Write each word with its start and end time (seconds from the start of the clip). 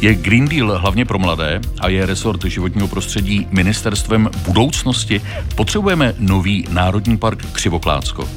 Je 0.00 0.14
Green 0.14 0.48
Deal 0.48 0.78
hlavně 0.78 1.04
pro 1.04 1.18
mladé 1.18 1.60
a 1.80 1.88
je 1.88 2.06
resort 2.06 2.44
životního 2.44 2.88
prostředí 2.88 3.46
ministerstvem 3.50 4.30
budoucnosti? 4.44 5.20
Potřebujeme 5.54 6.14
nový 6.18 6.66
národní 6.70 7.18
park 7.18 7.46
Křivoklácko. 7.52 8.28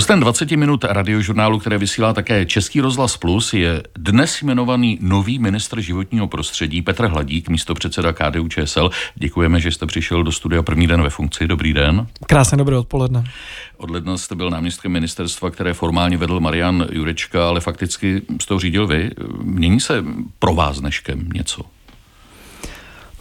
Hostem 0.00 0.20
20 0.20 0.50
minut 0.50 0.84
radiožurnálu, 0.84 1.58
které 1.58 1.78
vysílá 1.78 2.12
také 2.12 2.46
Český 2.46 2.80
rozhlas 2.80 3.16
Plus, 3.16 3.54
je 3.54 3.82
dnes 3.98 4.42
jmenovaný 4.42 4.98
nový 5.00 5.38
ministr 5.38 5.80
životního 5.80 6.28
prostředí 6.28 6.82
Petr 6.82 7.06
Hladík, 7.06 7.48
místo 7.48 7.74
předseda 7.74 8.12
KDU 8.12 8.48
ČSL. 8.48 8.90
Děkujeme, 9.14 9.60
že 9.60 9.72
jste 9.72 9.86
přišel 9.86 10.22
do 10.22 10.32
studia 10.32 10.62
první 10.62 10.86
den 10.86 11.02
ve 11.02 11.10
funkci. 11.10 11.46
Dobrý 11.46 11.72
den. 11.72 12.06
Krásné 12.26 12.58
dobré 12.58 12.78
odpoledne. 12.78 13.24
Od 13.76 13.90
ledna 13.90 14.18
jste 14.18 14.34
byl 14.34 14.50
náměstkem 14.50 14.92
ministerstva, 14.92 15.50
které 15.50 15.74
formálně 15.74 16.16
vedl 16.16 16.40
Marian 16.40 16.86
Jurečka, 16.92 17.48
ale 17.48 17.60
fakticky 17.60 18.22
jste 18.40 18.48
to 18.48 18.58
řídil 18.58 18.86
vy. 18.86 19.10
Mění 19.42 19.80
se 19.80 20.04
pro 20.38 20.54
vás 20.54 20.80
dneškem 20.80 21.28
něco? 21.34 21.62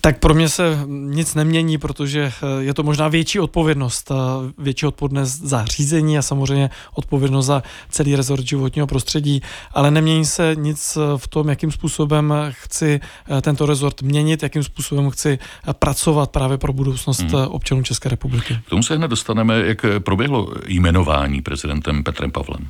Tak 0.02 0.20
pro 0.20 0.34
mě 0.34 0.50
se 0.50 0.80
nic 0.86 1.36
nemění, 1.36 1.78
protože 1.78 2.22
eh, 2.22 2.64
je 2.64 2.74
to 2.74 2.84
možná 2.84 3.08
větší 3.08 3.40
odpovědnost. 3.40 4.12
Větší 4.58 4.86
odpovědnost 4.86 5.40
za 5.40 5.66
řízení 5.66 6.18
a 6.18 6.22
samozřejmě 6.22 6.70
odpovědnost 6.94 7.46
za 7.46 7.64
celý 7.90 8.16
rezort 8.16 8.46
životního 8.46 8.88
prostředí, 8.88 9.42
ale 9.74 9.92
nemění 9.92 10.26
se 10.26 10.56
nic 10.56 10.98
eh, 10.98 11.18
v 11.18 11.28
tom, 11.28 11.50
jakým 11.50 11.72
způsobem 11.72 12.34
chci 12.50 13.00
eh, 13.38 13.42
tento 13.42 13.66
rezort 13.66 14.02
měnit, 14.02 14.44
jakým 14.44 14.64
způsobem 14.64 15.10
chci 15.10 15.40
pracovat 15.80 16.32
právě 16.32 16.58
pro 16.58 16.74
budoucnost 16.74 17.22
hmm. 17.22 17.48
občanů 17.48 17.84
České 17.84 18.10
republiky. 18.10 18.60
K 18.66 18.70
tomu 18.70 18.84
se 18.84 18.96
hned 18.96 19.08
dostaneme, 19.08 19.64
jak 19.66 19.86
proběhlo 20.00 20.54
jmenování 20.68 21.42
prezidentem 21.42 22.04
Petrem 22.04 22.32
Pavlem. 22.32 22.70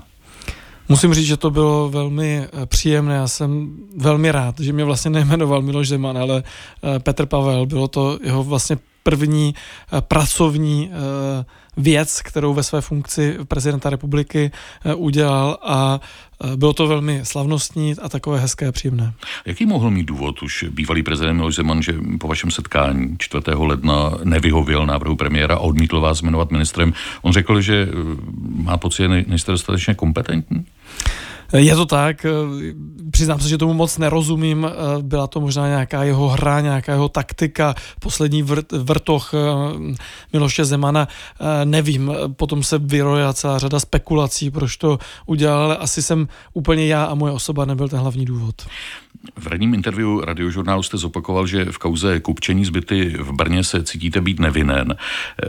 Musím 0.90 1.14
říct, 1.14 1.28
že 1.28 1.38
to 1.38 1.52
bylo 1.52 1.90
velmi 1.90 2.42
eh, 2.44 2.66
příjemné. 2.66 3.16
Já 3.16 3.28
jsem 3.28 3.78
velmi 3.98 4.32
rád, 4.32 4.60
že 4.60 4.74
mě 4.74 4.84
vlastně 4.84 5.12
nejmenoval 5.12 5.62
Miloš 5.62 5.88
Zeman, 5.88 6.18
ale 6.18 6.44
eh, 6.84 7.00
Petr 7.00 7.26
Pavel. 7.26 7.66
Bylo 7.66 7.88
to 7.88 8.20
jeho 8.24 8.44
vlastně 8.44 8.78
první 9.04 9.56
eh, 9.56 10.02
pracovní 10.02 10.92
věc, 11.78 12.22
kterou 12.22 12.54
ve 12.54 12.64
své 12.64 12.82
funkci 12.82 13.38
prezidenta 13.48 13.90
republiky 13.90 14.52
udělal 14.96 15.58
a 15.62 16.00
bylo 16.56 16.74
to 16.74 16.88
velmi 16.88 17.22
slavnostní 17.24 17.96
a 18.02 18.10
takové 18.10 18.40
hezké 18.40 18.68
a 18.68 18.72
příjemné. 18.72 19.14
Jaký 19.46 19.66
mohl 19.66 19.92
mít 19.92 20.04
důvod 20.04 20.42
už 20.42 20.66
bývalý 20.70 21.04
prezident 21.04 21.36
Miloš 21.36 21.56
Zeman, 21.56 21.82
že 21.82 21.94
po 22.20 22.28
vašem 22.28 22.52
setkání 22.52 23.16
4. 23.18 23.44
ledna 23.56 24.12
nevyhověl 24.24 24.86
návrhu 24.86 25.16
premiéra 25.16 25.56
a 25.56 25.60
odmítl 25.60 26.02
vás 26.02 26.22
jmenovat 26.22 26.52
ministrem? 26.52 26.94
On 27.22 27.34
řekl, 27.34 27.62
že 27.62 27.88
má 28.56 28.78
pocit, 28.78 29.04
že 29.04 29.08
nejste 29.08 29.52
dostatečně 29.52 29.96
kompetentní? 29.96 30.66
Je 31.54 31.76
to 31.76 31.86
tak, 31.86 32.26
přiznám 33.12 33.40
se, 33.40 33.50
že 33.50 33.58
tomu 33.58 33.74
moc 33.74 33.98
nerozumím, 33.98 34.68
byla 35.02 35.28
to 35.28 35.42
možná 35.42 35.68
nějaká 35.68 36.04
jeho 36.04 36.28
hra, 36.28 36.62
nějaká 36.62 36.92
jeho 36.92 37.10
taktika, 37.10 37.76
poslední 38.00 38.44
vrt, 38.44 38.72
vrtoch 38.72 39.34
eh, 39.34 39.96
Miloše 40.34 40.66
Zemana, 40.66 41.08
eh, 41.08 41.66
nevím, 41.66 42.12
potom 42.34 42.64
se 42.64 42.78
vyrojila 42.78 43.34
celá 43.34 43.60
řada 43.60 43.80
spekulací, 43.80 44.52
proč 44.52 44.78
to 44.78 44.98
udělal, 45.26 45.62
ale 45.62 45.78
asi 45.78 46.02
jsem 46.02 46.28
úplně 46.54 46.88
já 46.88 47.04
a 47.04 47.16
moje 47.16 47.34
osoba 47.34 47.66
nebyl 47.66 47.90
ten 47.90 48.00
hlavní 48.00 48.26
důvod. 48.26 48.56
V 49.36 49.48
radním 49.48 49.74
interview 49.74 50.20
radiožurnálu 50.20 50.84
jste 50.84 50.98
zopakoval, 50.98 51.48
že 51.48 51.66
v 51.66 51.78
kauze 51.78 52.20
kupčení 52.20 52.66
zbyty 52.66 53.16
v 53.20 53.32
Brně 53.32 53.64
se 53.64 53.84
cítíte 53.84 54.22
být 54.22 54.40
nevinen. 54.40 54.96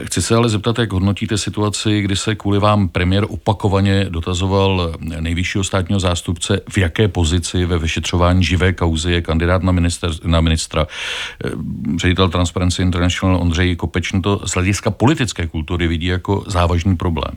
Chci 0.03 0.21
se 0.21 0.35
ale 0.35 0.49
zeptat, 0.49 0.79
jak 0.79 0.93
hodnotíte 0.93 1.37
situaci, 1.37 2.01
kdy 2.01 2.15
se 2.15 2.35
kvůli 2.35 2.59
vám 2.59 2.89
premiér 2.89 3.25
opakovaně 3.29 4.05
dotazoval 4.09 4.95
nejvyššího 5.19 5.63
státního 5.63 5.90
zástupce, 5.99 6.61
v 6.69 6.77
jaké 6.77 7.07
pozici 7.07 7.65
ve 7.65 7.77
vyšetřování 7.77 8.43
živé 8.43 8.73
kauzy 8.73 9.11
je 9.11 9.21
kandidát 9.21 9.63
na, 9.63 9.71
minister, 9.71 10.09
na 10.25 10.41
ministra. 10.41 10.87
Ředitel 11.97 12.29
Transparency 12.29 12.81
International 12.81 13.41
Ondřej 13.41 13.75
Kopečn 13.75 14.21
to 14.21 14.41
z 14.45 14.51
hlediska 14.51 14.91
politické 14.91 15.47
kultury 15.47 15.87
vidí 15.87 16.05
jako 16.05 16.43
závažný 16.47 16.95
problém. 16.97 17.33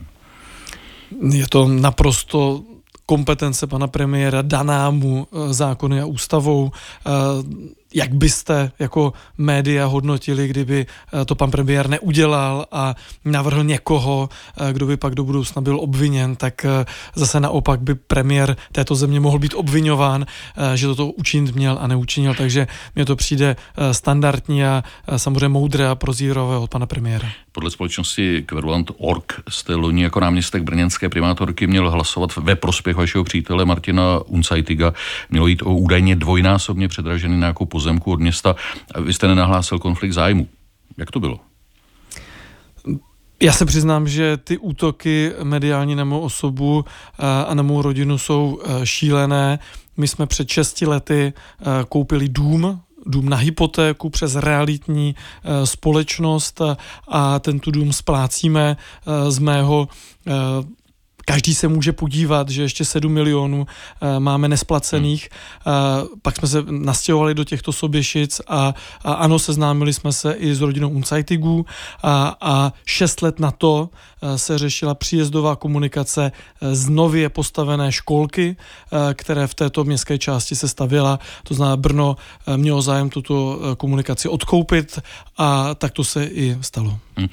Je 1.31 1.47
to 1.49 1.67
naprosto 1.67 2.63
kompetence 3.05 3.67
pana 3.67 3.87
premiéra 3.87 4.41
daná 4.41 4.89
mu 4.89 5.27
eh, 5.27 5.53
zákony 5.53 6.01
a 6.01 6.05
ústavou. 6.05 6.71
Eh, 7.95 7.99
jak 7.99 8.13
byste 8.13 8.71
jako 8.79 9.13
média 9.37 9.85
hodnotili, 9.85 10.47
kdyby 10.47 10.85
eh, 10.85 11.25
to 11.25 11.35
pan 11.35 11.51
premiér 11.51 11.89
neudělal 11.89 12.65
a 12.71 12.95
navrhl 13.25 13.63
někoho, 13.63 14.29
kdo 14.71 14.85
by 14.85 14.97
pak 14.97 15.15
do 15.15 15.23
budoucna 15.23 15.61
byl 15.61 15.79
obviněn, 15.79 16.35
tak 16.35 16.65
zase 17.15 17.39
naopak 17.39 17.81
by 17.81 17.95
premiér 17.95 18.55
této 18.71 18.95
země 18.95 19.19
mohl 19.19 19.39
být 19.39 19.53
obvinován, 19.53 20.25
že 20.75 20.87
toto 20.87 21.07
učinit 21.07 21.55
měl 21.55 21.77
a 21.81 21.87
neučinil, 21.87 22.33
takže 22.33 22.67
mně 22.95 23.05
to 23.05 23.15
přijde 23.15 23.55
standardní 23.91 24.65
a 24.65 24.83
samozřejmě 25.17 25.49
moudré 25.49 25.87
a 25.87 25.95
prozíravé 25.95 26.57
od 26.57 26.69
pana 26.69 26.85
premiéra. 26.85 27.29
Podle 27.51 27.71
společnosti 27.71 28.43
Querulant 28.45 28.91
Org 28.97 29.41
jste 29.49 29.75
loni 29.75 30.03
jako 30.03 30.19
náměstek 30.19 30.63
brněnské 30.63 31.09
primátorky 31.09 31.67
měl 31.67 31.91
hlasovat 31.91 32.35
ve 32.35 32.55
prospěch 32.55 32.95
vašeho 32.95 33.23
přítele 33.23 33.65
Martina 33.65 34.19
Uncajtiga. 34.25 34.93
Mělo 35.29 35.47
jít 35.47 35.61
o 35.61 35.75
údajně 35.75 36.15
dvojnásobně 36.15 36.87
předražený 36.87 37.39
nákup 37.39 37.73
pozemku 37.85 38.11
od 38.11 38.19
města. 38.19 38.55
Vy 39.01 39.13
jste 39.13 39.27
nenahlásil 39.27 39.79
konflikt 39.79 40.13
zájmu. 40.13 40.47
Jak 40.97 41.11
to 41.11 41.19
bylo? 41.19 41.39
Já 43.41 43.53
se 43.53 43.65
přiznám, 43.65 44.07
že 44.07 44.37
ty 44.37 44.57
útoky 44.57 45.31
mediální 45.43 45.95
na 45.95 46.03
mou 46.03 46.19
osobu 46.19 46.85
a 47.47 47.53
na 47.53 47.63
mou 47.63 47.81
rodinu 47.81 48.17
jsou 48.17 48.61
e, 48.63 48.85
šílené. 48.85 49.59
My 49.97 50.07
jsme 50.07 50.25
před 50.25 50.49
6 50.49 50.81
lety 50.81 51.33
e, 51.33 51.33
koupili 51.89 52.29
dům 52.29 52.81
dům 53.05 53.29
na 53.29 53.37
hypotéku 53.37 54.09
přes 54.09 54.35
realitní 54.35 55.15
eh, 55.15 55.65
společnost 55.65 56.61
a 57.07 57.39
tento 57.39 57.71
dům 57.71 57.93
splácíme 57.93 58.77
eh, 58.77 59.31
z 59.31 59.39
mého 59.39 59.87
eh, 60.27 60.31
Každý 61.25 61.55
se 61.55 61.67
může 61.67 61.91
podívat, 61.91 62.49
že 62.49 62.61
ještě 62.61 62.85
7 62.85 63.13
milionů 63.13 63.59
uh, 63.59 64.19
máme 64.19 64.47
nesplacených. 64.47 65.29
Uh, 65.67 65.73
pak 66.21 66.35
jsme 66.35 66.47
se 66.47 66.63
nastěhovali 66.69 67.33
do 67.33 67.43
těchto 67.43 67.73
soběšic 67.73 68.41
a, 68.47 68.73
a 69.03 69.13
ano, 69.13 69.39
seznámili 69.39 69.93
jsme 69.93 70.13
se 70.13 70.33
i 70.33 70.55
s 70.55 70.61
rodinou 70.61 70.89
Uncajtigů 70.89 71.65
a, 72.03 72.35
a 72.41 72.73
6 72.85 73.21
let 73.21 73.39
na 73.39 73.51
to 73.51 73.89
uh, 74.21 74.35
se 74.35 74.57
řešila 74.57 74.95
příjezdová 74.95 75.55
komunikace 75.55 76.31
z 76.71 76.89
nově 76.89 77.29
postavené 77.29 77.91
školky, 77.91 78.55
které 79.13 79.47
v 79.47 79.53
této 79.53 79.83
městské 79.83 80.17
části 80.17 80.55
se 80.55 80.67
stavěla. 80.67 81.19
To 81.43 81.53
znamená, 81.53 81.77
Brno 81.77 82.15
mělo 82.55 82.81
zájem 82.81 83.09
tuto 83.09 83.59
komunikaci 83.77 84.29
odkoupit 84.29 84.99
a 85.37 85.75
tak 85.75 85.91
to 85.91 86.03
se 86.03 86.25
i 86.25 86.57
stalo. 86.61 86.99
Hmm. 87.17 87.27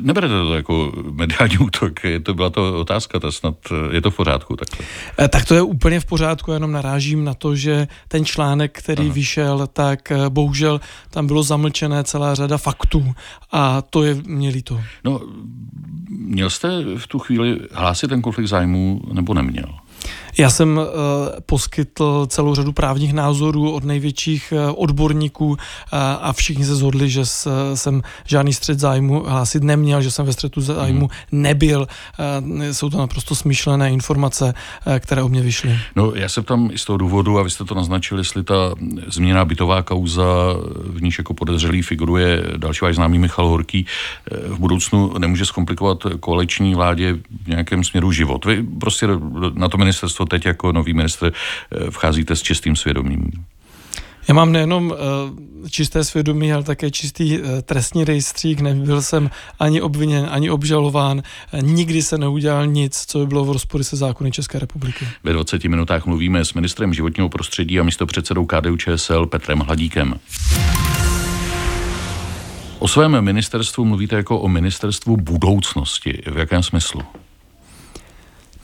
Neberete 0.00 0.34
to 0.34 0.54
jako 0.54 0.92
mediální 1.10 1.58
útok, 1.66 1.92
to 2.22 2.34
byla 2.34 2.50
to 2.50 2.80
otázka, 2.80 3.20
to 3.20 3.32
snad 3.32 3.54
je 3.90 4.00
to 4.00 4.10
v 4.10 4.16
pořádku 4.16 4.56
takhle. 4.56 4.86
Eh, 5.18 5.28
tak 5.28 5.44
to 5.44 5.54
je 5.54 5.62
úplně 5.62 6.00
v 6.00 6.04
pořádku, 6.04 6.52
jenom 6.52 6.72
narážím 6.72 7.24
na 7.24 7.34
to, 7.34 7.56
že 7.56 7.88
ten 8.08 8.24
článek, 8.24 8.78
který 8.78 9.04
Aha. 9.04 9.14
vyšel, 9.14 9.66
tak 9.72 10.10
eh, 10.10 10.28
bohužel 10.28 10.80
tam 11.10 11.26
bylo 11.26 11.42
zamlčené 11.42 12.04
celá 12.04 12.34
řada 12.34 12.58
faktů 12.58 13.14
a 13.52 13.82
to 13.82 14.02
je 14.02 14.14
mě 14.14 14.48
líto. 14.48 14.80
No, 15.04 15.20
měl 16.08 16.50
jste 16.50 16.68
v 16.96 17.06
tu 17.06 17.18
chvíli 17.18 17.60
hlásit 17.72 18.08
ten 18.08 18.22
konflikt 18.22 18.48
zájmu 18.48 19.00
nebo 19.12 19.34
neměl? 19.34 19.74
Já 20.38 20.50
jsem 20.50 20.78
uh, 20.78 20.84
poskytl 21.46 22.26
celou 22.26 22.54
řadu 22.54 22.72
právních 22.72 23.12
názorů 23.12 23.72
od 23.72 23.84
největších 23.84 24.52
uh, 24.56 24.82
odborníků 24.82 25.46
uh, 25.46 25.56
a 26.20 26.32
všichni 26.32 26.64
se 26.64 26.74
zhodli, 26.74 27.10
že 27.10 27.22
jsem 27.74 28.02
žádný 28.24 28.52
střed 28.52 28.78
zájmu 28.78 29.24
hlásit 29.26 29.62
neměl, 29.62 30.02
že 30.02 30.10
jsem 30.10 30.26
ve 30.26 30.32
střetu 30.32 30.60
zájmu 30.60 31.10
hmm. 31.32 31.42
nebyl. 31.42 31.86
Jsou 32.72 32.90
to 32.90 32.98
naprosto 32.98 33.34
smyšlené 33.34 33.90
informace, 33.90 34.54
které 34.98 35.22
o 35.22 35.28
mě 35.28 35.40
vyšly. 35.40 35.78
No, 35.96 36.14
já 36.14 36.28
se 36.28 36.42
tam 36.42 36.70
i 36.72 36.78
z 36.78 36.84
toho 36.84 36.96
důvodu, 36.96 37.38
a 37.38 37.42
vy 37.42 37.50
jste 37.50 37.64
to 37.64 37.74
naznačili, 37.74 38.20
jestli 38.20 38.44
ta 38.44 38.54
změna 39.06 39.44
bytová 39.44 39.82
kauza, 39.82 40.24
v 40.76 41.02
níž 41.02 41.18
jako 41.18 41.34
podezřelý 41.34 41.82
figuruje 41.82 42.44
další 42.56 42.84
váš 42.84 42.94
známý 42.94 43.18
Michal 43.18 43.48
Horký, 43.48 43.86
v 44.48 44.58
budoucnu 44.58 45.18
nemůže 45.18 45.44
zkomplikovat 45.44 45.98
koaliční 46.20 46.74
vládě 46.74 47.14
v 47.44 47.48
nějakém 47.48 47.84
směru 47.84 48.12
život. 48.12 48.44
Vy 48.44 48.62
prostě 48.80 49.08
na 49.54 49.68
to 49.68 49.78
ministerstvo 49.78 50.25
teď 50.26 50.46
jako 50.46 50.72
nový 50.72 50.94
ministr 50.94 51.32
eh, 51.32 51.90
vcházíte 51.90 52.36
s 52.36 52.42
čistým 52.42 52.76
svědomím? 52.76 53.30
Já 54.28 54.34
mám 54.34 54.52
nejenom 54.52 54.86
uh, 54.86 55.68
čisté 55.70 56.04
svědomí, 56.04 56.52
ale 56.52 56.62
také 56.62 56.90
čistý 56.90 57.38
uh, 57.38 57.48
trestní 57.62 58.04
rejstřík. 58.04 58.60
Nebyl 58.60 59.02
jsem 59.02 59.30
ani 59.58 59.80
obviněn, 59.80 60.28
ani 60.30 60.50
obžalován. 60.50 61.22
Nikdy 61.60 62.02
se 62.02 62.18
neudělal 62.18 62.66
nic, 62.66 63.04
co 63.06 63.18
by 63.18 63.26
bylo 63.26 63.44
v 63.44 63.50
rozporu 63.50 63.84
se 63.84 63.96
zákony 63.96 64.32
České 64.32 64.58
republiky. 64.58 65.08
Ve 65.24 65.32
20 65.32 65.64
minutách 65.64 66.06
mluvíme 66.06 66.44
s 66.44 66.54
ministrem 66.54 66.94
životního 66.94 67.28
prostředí 67.28 67.80
a 67.80 67.82
místopředsedou 67.82 68.46
KDU 68.46 68.76
ČSL 68.76 69.26
Petrem 69.26 69.58
Hladíkem. 69.58 70.14
O 72.78 72.88
svém 72.88 73.20
ministerstvu 73.20 73.84
mluvíte 73.84 74.16
jako 74.16 74.38
o 74.38 74.48
ministerstvu 74.48 75.16
budoucnosti. 75.16 76.22
V 76.26 76.38
jakém 76.38 76.62
smyslu? 76.62 77.02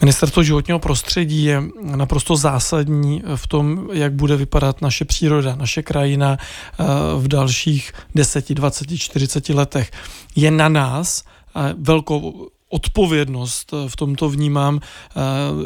Ministerstvo 0.02 0.42
životního 0.42 0.78
prostředí 0.78 1.44
je 1.44 1.62
naprosto 1.82 2.36
zásadní 2.36 3.22
v 3.36 3.46
tom, 3.46 3.88
jak 3.92 4.12
bude 4.12 4.36
vypadat 4.36 4.82
naše 4.82 5.04
příroda, 5.04 5.56
naše 5.56 5.82
krajina 5.82 6.38
eh, 6.38 6.84
v 7.18 7.28
dalších 7.28 7.92
10, 8.14 8.50
20, 8.50 8.98
40 8.98 9.48
letech. 9.48 9.90
Je 10.36 10.50
na 10.50 10.68
nás 10.68 11.24
velkou 11.78 12.48
odpovědnost 12.72 13.74
eh, 13.74 13.88
v 13.88 13.96
tomto 13.96 14.28
vnímám, 14.28 14.80
eh, 14.80 15.20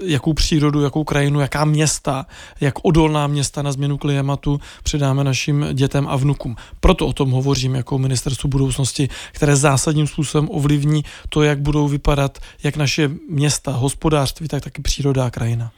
jakou 0.05 0.33
přírodu, 0.33 0.83
jakou 0.83 1.05
krajinu, 1.05 1.41
jaká 1.41 1.65
města, 1.65 2.27
jak 2.61 2.75
odolná 2.83 3.27
města 3.27 3.63
na 3.63 3.73
změnu 3.73 3.99
klimatu 3.99 4.61
předáme 4.83 5.25
našim 5.25 5.67
dětem 5.73 6.09
a 6.09 6.17
vnukům. 6.17 6.57
Proto 6.81 7.07
o 7.07 7.13
tom 7.13 7.31
hovořím 7.31 7.75
jako 7.75 7.99
ministerstvu 7.99 8.49
budoucnosti, 8.49 9.09
které 9.33 9.57
zásadním 9.57 10.07
způsobem 10.07 10.49
ovlivní 10.51 11.05
to, 11.29 11.43
jak 11.43 11.61
budou 11.61 11.89
vypadat 11.89 12.39
jak 12.63 12.77
naše 12.77 13.11
města, 13.31 13.71
hospodářství, 13.71 14.49
tak 14.49 14.65
taky 14.65 14.83
příroda 14.83 15.27
a 15.27 15.31
krajina. 15.31 15.71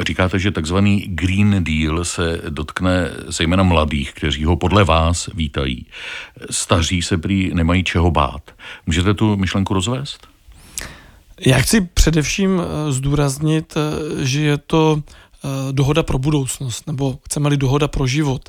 Říkáte, 0.00 0.38
že 0.38 0.50
takzvaný 0.50 1.00
Green 1.00 1.64
Deal 1.64 2.04
se 2.04 2.40
dotkne 2.48 3.10
zejména 3.26 3.62
mladých, 3.62 4.12
kteří 4.12 4.44
ho 4.44 4.56
podle 4.56 4.84
vás 4.84 5.30
vítají. 5.34 5.86
Staří 6.50 7.02
se 7.02 7.18
prý 7.18 7.54
nemají 7.54 7.84
čeho 7.84 8.10
bát. 8.10 8.50
Můžete 8.86 9.14
tu 9.14 9.36
myšlenku 9.36 9.74
rozvést? 9.74 10.33
Já 11.40 11.58
chci 11.58 11.80
především 11.80 12.62
eh, 12.62 12.92
zdůraznit, 12.92 13.74
eh, 13.76 14.24
že 14.24 14.40
je 14.40 14.58
to 14.58 15.02
eh, 15.02 15.48
dohoda 15.72 16.02
pro 16.02 16.18
budoucnost, 16.18 16.86
nebo 16.86 17.18
chceme-li 17.24 17.56
dohoda 17.56 17.88
pro 17.88 18.06
život. 18.06 18.48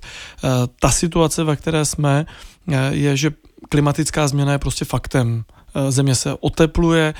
Ta 0.79 0.91
situace, 0.91 1.43
ve 1.43 1.55
které 1.55 1.85
jsme, 1.85 2.25
je, 2.91 3.17
že 3.17 3.31
klimatická 3.69 4.27
změna 4.27 4.51
je 4.51 4.57
prostě 4.57 4.85
faktem. 4.85 5.43
Země 5.89 6.15
se 6.15 6.33
otepluje 6.39 7.13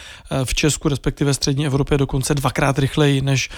v 0.44 0.56
Česku, 0.56 0.90
respektive 0.90 1.34
střední 1.34 1.66
Evropě 1.66 1.98
dokonce 1.98 2.36
dvakrát 2.36 2.80
rychleji 2.80 3.22
než 3.22 3.50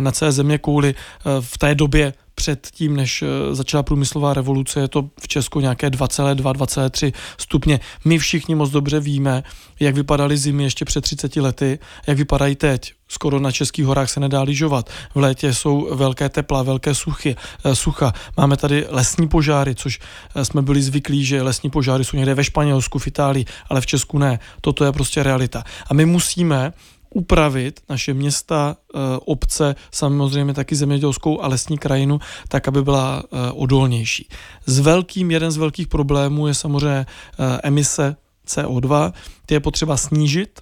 na 0.00 0.12
celé 0.12 0.32
země 0.32 0.58
kouli. 0.58 0.94
V 1.40 1.58
té 1.58 1.74
době 1.74 2.12
před 2.38 2.68
tím, 2.72 2.96
než 2.96 3.22
eh, 3.22 3.54
začala 3.54 3.82
průmyslová 3.82 4.34
revoluce, 4.34 4.80
je 4.80 4.88
to 4.88 5.10
v 5.20 5.28
Česku 5.28 5.60
nějaké 5.60 5.90
2,2, 5.90 6.34
2,3 6.34 7.12
stupně. 7.38 7.80
My 8.04 8.18
všichni 8.18 8.54
moc 8.54 8.70
dobře 8.70 9.00
víme, 9.00 9.42
jak 9.80 9.94
vypadaly 9.94 10.36
zimy 10.36 10.62
ještě 10.62 10.84
před 10.84 11.00
30 11.00 11.36
lety, 11.36 11.78
jak 12.06 12.16
vypadají 12.16 12.56
teď. 12.56 12.92
Skoro 13.08 13.40
na 13.40 13.52
českých 13.52 13.84
horách 13.84 14.10
se 14.10 14.20
nedá 14.20 14.42
lyžovat. 14.42 14.90
V 15.14 15.18
létě 15.18 15.54
jsou 15.54 15.88
velké 15.94 16.28
tepla, 16.28 16.62
velké 16.62 16.94
suchy, 16.94 17.36
eh, 17.64 17.74
sucha. 17.74 18.12
Máme 18.36 18.56
tady 18.56 18.86
lesní 18.88 19.28
požáry, 19.28 19.74
což 19.74 19.98
eh, 20.34 20.44
jsme 20.44 20.62
byli 20.62 20.82
zvyklí, 20.82 21.24
že 21.24 21.42
lesní 21.42 21.70
požáry 21.70 22.04
jsou 22.04 22.16
někde 22.16 22.34
ve 22.34 22.44
Španělsku, 22.44 22.98
v 22.98 23.06
Itálii, 23.06 23.44
ale 23.68 23.80
v 23.80 23.86
Česku 23.86 24.18
ne. 24.18 24.38
Toto 24.60 24.84
je 24.84 24.92
prostě 24.92 25.22
realita. 25.22 25.64
A 25.90 25.94
my 25.94 26.06
musíme 26.06 26.72
upravit 27.16 27.80
naše 27.88 28.14
města, 28.14 28.76
eh, 28.76 28.98
obce, 29.24 29.74
samozřejmě 29.90 30.54
taky 30.54 30.76
zemědělskou 30.76 31.40
a 31.40 31.48
lesní 31.48 31.78
krajinu, 31.78 32.20
tak, 32.48 32.68
aby 32.68 32.82
byla 32.82 33.22
eh, 33.24 33.52
odolnější. 33.52 34.28
S 34.66 34.78
velkým, 34.80 35.30
jeden 35.30 35.50
z 35.50 35.56
velkých 35.56 35.88
problémů 35.88 36.46
je 36.46 36.54
samozřejmě 36.54 37.06
eh, 37.06 37.60
emise 37.62 38.16
CO2, 38.48 39.12
ty 39.46 39.54
je 39.54 39.60
potřeba 39.60 39.96
snížit, 39.96 40.60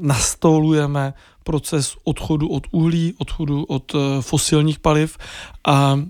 nastolujeme 0.00 1.14
proces 1.44 1.96
odchodu 2.04 2.48
od 2.48 2.66
uhlí, 2.70 3.14
odchodu 3.18 3.64
od 3.64 3.92
fosilních 4.20 4.78
paliv 4.78 5.18
a 5.66 6.00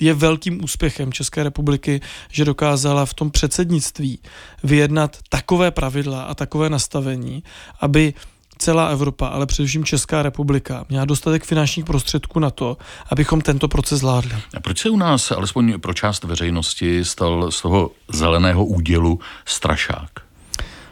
je 0.00 0.14
velkým 0.14 0.64
úspěchem 0.64 1.12
České 1.12 1.42
republiky, 1.42 2.00
že 2.30 2.44
dokázala 2.44 3.06
v 3.06 3.14
tom 3.14 3.30
předsednictví 3.30 4.18
vyjednat 4.64 5.16
takové 5.28 5.70
pravidla 5.70 6.22
a 6.22 6.34
takové 6.34 6.70
nastavení, 6.70 7.42
aby 7.80 8.14
celá 8.60 8.86
Evropa, 8.88 9.26
ale 9.26 9.46
především 9.46 9.84
Česká 9.84 10.22
republika 10.22 10.84
měla 10.88 11.04
dostatek 11.04 11.44
finančních 11.44 11.84
prostředků 11.84 12.40
na 12.40 12.50
to, 12.50 12.76
abychom 13.10 13.40
tento 13.40 13.68
proces 13.68 13.98
zvládli. 13.98 14.32
A 14.56 14.60
proč 14.60 14.78
se 14.78 14.90
u 14.90 14.96
nás, 14.96 15.30
alespoň 15.30 15.80
pro 15.80 15.94
část 15.94 16.24
veřejnosti, 16.24 17.04
stal 17.04 17.50
z 17.50 17.62
toho 17.62 17.90
zeleného 18.12 18.64
údělu 18.64 19.18
strašák? 19.44 20.10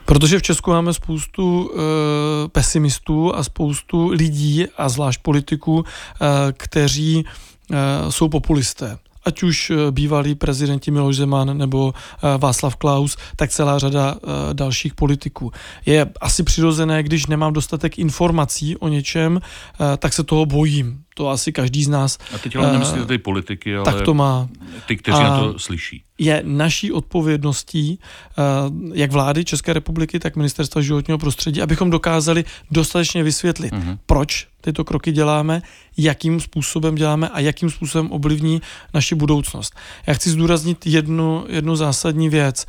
Protože 0.04 0.38
v 0.38 0.42
Česku 0.42 0.70
máme 0.70 0.94
spoustu 0.94 1.70
e, 1.70 2.48
pesimistů 2.48 3.34
a 3.34 3.44
spoustu 3.44 4.08
lidí, 4.08 4.66
a 4.76 4.88
zvlášť 4.88 5.22
politiků, 5.22 5.84
e, 5.84 6.52
kteří 6.52 7.24
e, 7.24 8.12
jsou 8.12 8.28
populisté 8.28 8.98
ať 9.28 9.42
už 9.42 9.56
eh, 9.70 9.74
bývalí 9.90 10.34
prezidenti 10.34 10.90
Miloš 10.90 11.16
Zeman 11.16 11.52
nebo 11.58 11.92
eh, 11.92 12.38
Václav 12.38 12.76
Klaus, 12.76 13.16
tak 13.36 13.50
celá 13.50 13.78
řada 13.78 14.16
eh, 14.16 14.54
dalších 14.54 14.94
politiků. 14.94 15.52
Je 15.86 16.06
asi 16.20 16.42
přirozené, 16.42 17.02
když 17.02 17.26
nemám 17.26 17.52
dostatek 17.52 17.98
informací 17.98 18.76
o 18.76 18.88
něčem, 18.88 19.40
tak 19.98 20.12
se 20.12 20.24
toho 20.24 20.46
bojím. 20.46 21.07
To 21.18 21.28
asi 21.28 21.52
každý 21.52 21.84
z 21.84 21.88
nás. 21.88 22.18
A 22.34 22.38
teď 22.38 22.56
ale 22.56 22.72
nemyslíte 22.72 23.06
ty 23.06 23.18
politiky, 23.18 23.76
ale 23.76 23.84
tak 23.84 24.02
to 24.02 24.14
má. 24.14 24.48
ty, 24.86 24.96
kteří 24.96 25.18
a 25.18 25.22
na 25.22 25.38
to 25.40 25.58
slyší. 25.58 26.02
Je 26.18 26.42
naší 26.46 26.92
odpovědností, 26.92 27.98
jak 28.94 29.12
vlády 29.12 29.44
České 29.44 29.72
republiky, 29.72 30.18
tak 30.18 30.36
ministerstva 30.36 30.80
životního 30.80 31.18
prostředí, 31.18 31.62
abychom 31.62 31.90
dokázali 31.90 32.44
dostatečně 32.70 33.22
vysvětlit, 33.22 33.72
uh-huh. 33.72 33.98
proč 34.06 34.46
tyto 34.60 34.84
kroky 34.84 35.12
děláme, 35.12 35.62
jakým 35.96 36.40
způsobem 36.40 36.94
děláme 36.94 37.28
a 37.28 37.40
jakým 37.40 37.70
způsobem 37.70 38.12
ovlivní 38.12 38.62
naši 38.94 39.14
budoucnost. 39.14 39.74
Já 40.06 40.14
chci 40.14 40.30
zdůraznit 40.30 40.86
jednu, 40.86 41.44
jednu 41.48 41.76
zásadní 41.76 42.28
věc. 42.28 42.66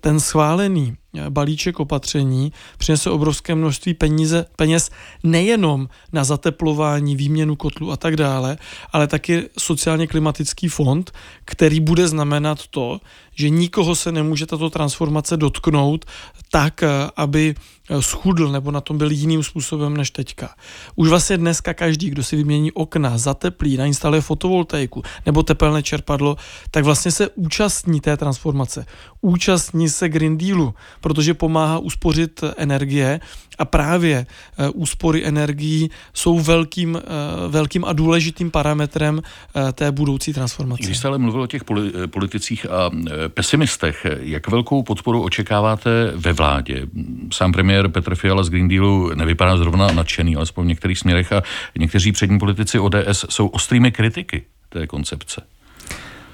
Ten 0.00 0.20
schválený 0.20 0.96
balíček 1.28 1.80
opatření 1.80 2.52
přinese 2.78 3.10
obrovské 3.10 3.54
množství 3.54 3.94
peníze, 3.94 4.46
peněz 4.56 4.90
nejenom 5.22 5.88
na 6.12 6.24
zateplování, 6.24 7.16
výměnu 7.16 7.56
kotlu 7.56 7.92
a 7.92 7.96
tak 7.96 8.16
dále, 8.16 8.58
ale 8.92 9.06
taky 9.06 9.48
sociálně 9.58 10.06
klimatický 10.06 10.68
fond, 10.68 11.10
který 11.44 11.80
bude 11.80 12.08
znamenat 12.08 12.66
to, 12.66 13.00
že 13.34 13.48
nikoho 13.48 13.94
se 13.94 14.12
nemůže 14.12 14.46
tato 14.46 14.70
transformace 14.70 15.36
dotknout 15.36 16.04
tak, 16.50 16.84
aby 17.16 17.54
schudl 18.00 18.48
nebo 18.48 18.70
na 18.70 18.80
tom 18.80 18.98
byl 18.98 19.10
jiným 19.10 19.42
způsobem 19.42 19.96
než 19.96 20.10
teďka. 20.10 20.54
Už 20.96 21.08
vlastně 21.08 21.38
dneska 21.38 21.74
každý, 21.74 22.10
kdo 22.10 22.24
si 22.24 22.36
vymění 22.36 22.72
okna, 22.72 23.18
zateplí, 23.18 23.76
nainstaluje 23.76 24.20
fotovoltaiku 24.20 25.02
nebo 25.26 25.42
tepelné 25.42 25.82
čerpadlo, 25.82 26.36
tak 26.70 26.84
vlastně 26.84 27.10
se 27.10 27.28
účastní 27.28 28.00
té 28.00 28.16
transformace. 28.16 28.86
Účastní 29.20 29.88
se 29.88 30.08
Green 30.08 30.38
Dealu, 30.38 30.74
protože 31.00 31.34
pomáhá 31.34 31.78
uspořit 31.78 32.44
energie 32.56 33.20
a 33.60 33.64
právě 33.64 34.26
eh, 34.58 34.68
úspory 34.68 35.26
energií 35.26 35.90
jsou 36.14 36.40
velkým, 36.40 36.96
eh, 36.96 37.48
velkým 37.48 37.84
a 37.84 37.92
důležitým 37.92 38.50
parametrem 38.50 39.22
eh, 39.22 39.72
té 39.72 39.92
budoucí 39.92 40.32
transformace. 40.32 40.82
Když 40.82 40.98
jste 40.98 41.08
ale 41.08 41.18
mluvil 41.18 41.42
o 41.42 41.46
těch 41.46 41.62
politicích 42.10 42.66
a 42.70 42.90
pesimistech, 43.28 44.06
jak 44.20 44.48
velkou 44.48 44.82
podporu 44.82 45.22
očekáváte 45.22 46.12
ve 46.14 46.32
vládě? 46.32 46.86
Sám 47.32 47.52
premiér 47.52 47.88
Petr 47.88 48.14
Fiala 48.14 48.42
z 48.42 48.48
Green 48.48 48.68
Dealu 48.68 49.14
nevypadá 49.14 49.56
zrovna 49.56 49.92
nadšený, 49.92 50.36
alespoň 50.36 50.64
v 50.64 50.68
některých 50.68 50.98
směrech 50.98 51.32
a 51.32 51.42
někteří 51.78 52.12
přední 52.12 52.38
politici 52.38 52.78
ODS 52.78 53.24
jsou 53.28 53.46
ostrými 53.46 53.92
kritiky 53.92 54.42
té 54.68 54.86
koncepce. 54.86 55.42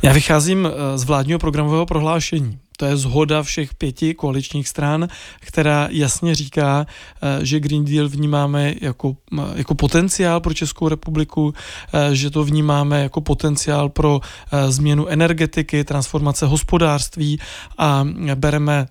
Já 0.02 0.12
vycházím 0.12 0.68
z 0.94 1.04
vládního 1.04 1.38
programového 1.38 1.86
prohlášení. 1.86 2.58
To 2.76 2.86
je 2.86 2.96
zhoda 2.96 3.42
všech 3.42 3.74
pěti 3.74 4.14
koaličních 4.14 4.68
stran, 4.68 5.08
která 5.40 5.88
jasně 5.90 6.34
říká, 6.34 6.86
eh, 7.22 7.44
že 7.46 7.60
Green 7.60 7.84
Deal 7.84 8.08
vnímáme 8.08 8.74
jako, 8.80 9.16
jako 9.54 9.74
potenciál 9.74 10.40
pro 10.40 10.54
Českou 10.54 10.88
republiku, 10.88 11.54
eh, 11.92 12.14
že 12.14 12.30
to 12.30 12.44
vnímáme 12.44 13.02
jako 13.02 13.20
potenciál 13.20 13.88
pro 13.88 14.20
eh, 14.20 14.72
změnu 14.72 15.06
energetiky, 15.06 15.84
transformace 15.84 16.46
hospodářství 16.46 17.40
a 17.78 18.04
bereme 18.34 18.86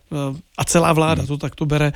a 0.58 0.64
celá 0.64 0.94
vláda 0.94 1.22
hmm. 1.22 1.28
to 1.28 1.38
takto 1.38 1.66
bere 1.66 1.94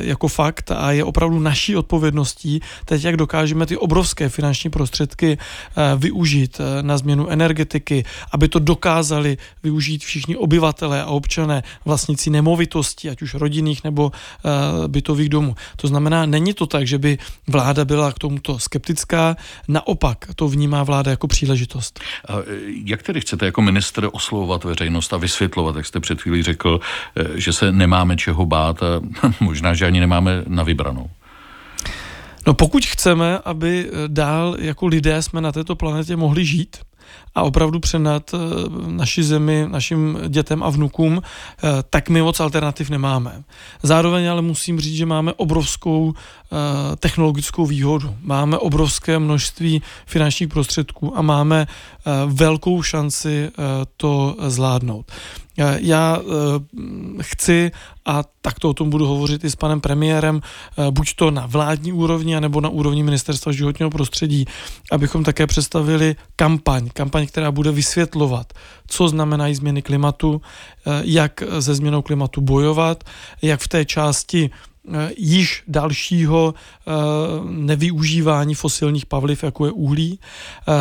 jako 0.00 0.28
fakt 0.28 0.70
a 0.70 0.92
je 0.92 1.04
opravdu 1.04 1.38
naší 1.38 1.76
odpovědností 1.76 2.60
teď, 2.84 3.04
jak 3.04 3.16
dokážeme 3.16 3.66
ty 3.66 3.76
obrovské 3.76 4.28
finanční 4.28 4.70
prostředky 4.70 5.38
využít 5.96 6.60
na 6.82 6.98
změnu 6.98 7.28
energetiky, 7.28 8.04
aby 8.32 8.48
to 8.48 8.58
dokázali 8.58 9.36
využít 9.62 10.04
všichni 10.04 10.36
obyvatelé 10.36 11.02
a 11.02 11.06
občané 11.06 11.62
vlastníci 11.84 12.30
nemovitostí, 12.30 13.10
ať 13.10 13.22
už 13.22 13.34
rodinných 13.34 13.84
nebo 13.84 14.12
bytových 14.86 15.28
domů. 15.28 15.56
To 15.76 15.88
znamená, 15.88 16.26
není 16.26 16.54
to 16.54 16.66
tak, 16.66 16.86
že 16.86 16.98
by 16.98 17.18
vláda 17.46 17.84
byla 17.84 18.12
k 18.12 18.18
tomuto 18.18 18.58
skeptická, 18.58 19.36
naopak 19.68 20.26
to 20.34 20.48
vnímá 20.48 20.82
vláda 20.82 21.10
jako 21.10 21.26
příležitost. 21.26 22.00
A 22.28 22.32
jak 22.84 23.02
tedy 23.02 23.20
chcete 23.20 23.46
jako 23.46 23.62
minister 23.62 24.08
oslovovat 24.12 24.64
veřejnost 24.64 25.12
a 25.12 25.16
vysvětlovat, 25.16 25.76
jak 25.76 25.86
jste 25.86 26.00
před 26.00 26.22
chvílí 26.22 26.42
řekl, 26.42 26.80
eh, 27.16 27.24
že 27.34 27.52
se 27.52 27.72
nemáme 27.98 28.16
čeho 28.16 28.46
bát 28.46 28.82
a 28.82 29.02
možná, 29.40 29.74
že 29.74 29.86
ani 29.86 30.00
nemáme 30.00 30.44
na 30.46 30.62
vybranou? 30.62 31.10
No 32.46 32.54
pokud 32.54 32.86
chceme, 32.86 33.38
aby 33.38 33.90
dál 34.06 34.56
jako 34.58 34.86
lidé 34.86 35.22
jsme 35.22 35.40
na 35.40 35.52
této 35.52 35.76
planetě 35.76 36.16
mohli 36.16 36.44
žít, 36.44 36.76
a 37.34 37.42
opravdu 37.42 37.80
přenat 37.80 38.34
naši 38.86 39.22
zemi, 39.22 39.66
našim 39.70 40.18
dětem 40.28 40.62
a 40.62 40.70
vnukům, 40.70 41.22
tak 41.90 42.08
my 42.08 42.22
moc 42.22 42.40
alternativ 42.40 42.90
nemáme. 42.90 43.42
Zároveň 43.82 44.30
ale 44.30 44.42
musím 44.42 44.80
říct, 44.80 44.96
že 44.96 45.06
máme 45.06 45.32
obrovskou 45.32 46.14
technologickou 46.98 47.66
výhodu. 47.66 48.14
Máme 48.20 48.58
obrovské 48.58 49.18
množství 49.18 49.82
finančních 50.06 50.48
prostředků 50.48 51.18
a 51.18 51.22
máme 51.22 51.66
velkou 52.26 52.82
šanci 52.82 53.50
to 53.96 54.36
zvládnout. 54.46 55.12
Já 55.78 56.20
chci, 57.20 57.70
a 58.04 58.22
takto 58.40 58.70
o 58.70 58.74
tom 58.74 58.90
budu 58.90 59.06
hovořit 59.06 59.44
i 59.44 59.50
s 59.50 59.56
panem 59.56 59.80
premiérem, 59.80 60.40
buď 60.90 61.14
to 61.14 61.30
na 61.30 61.46
vládní 61.46 61.92
úrovni, 61.92 62.40
nebo 62.40 62.60
na 62.60 62.68
úrovni 62.68 63.02
ministerstva 63.02 63.52
životního 63.52 63.90
prostředí, 63.90 64.44
abychom 64.92 65.24
také 65.24 65.46
představili 65.46 66.16
kampaň, 66.36 66.88
kampaň, 66.92 67.26
která 67.26 67.50
bude 67.50 67.72
vysvětlovat, 67.72 68.52
co 68.86 69.08
znamenají 69.08 69.54
změny 69.54 69.82
klimatu, 69.82 70.40
jak 71.02 71.42
se 71.60 71.74
změnou 71.74 72.02
klimatu 72.02 72.40
bojovat, 72.40 73.04
jak 73.42 73.60
v 73.60 73.68
té 73.68 73.84
části 73.84 74.50
již 75.16 75.62
dalšího 75.68 76.54
nevyužívání 77.44 78.54
fosilních 78.54 79.06
pavliv, 79.06 79.44
jako 79.44 79.66
je 79.66 79.72
uhlí, 79.72 80.20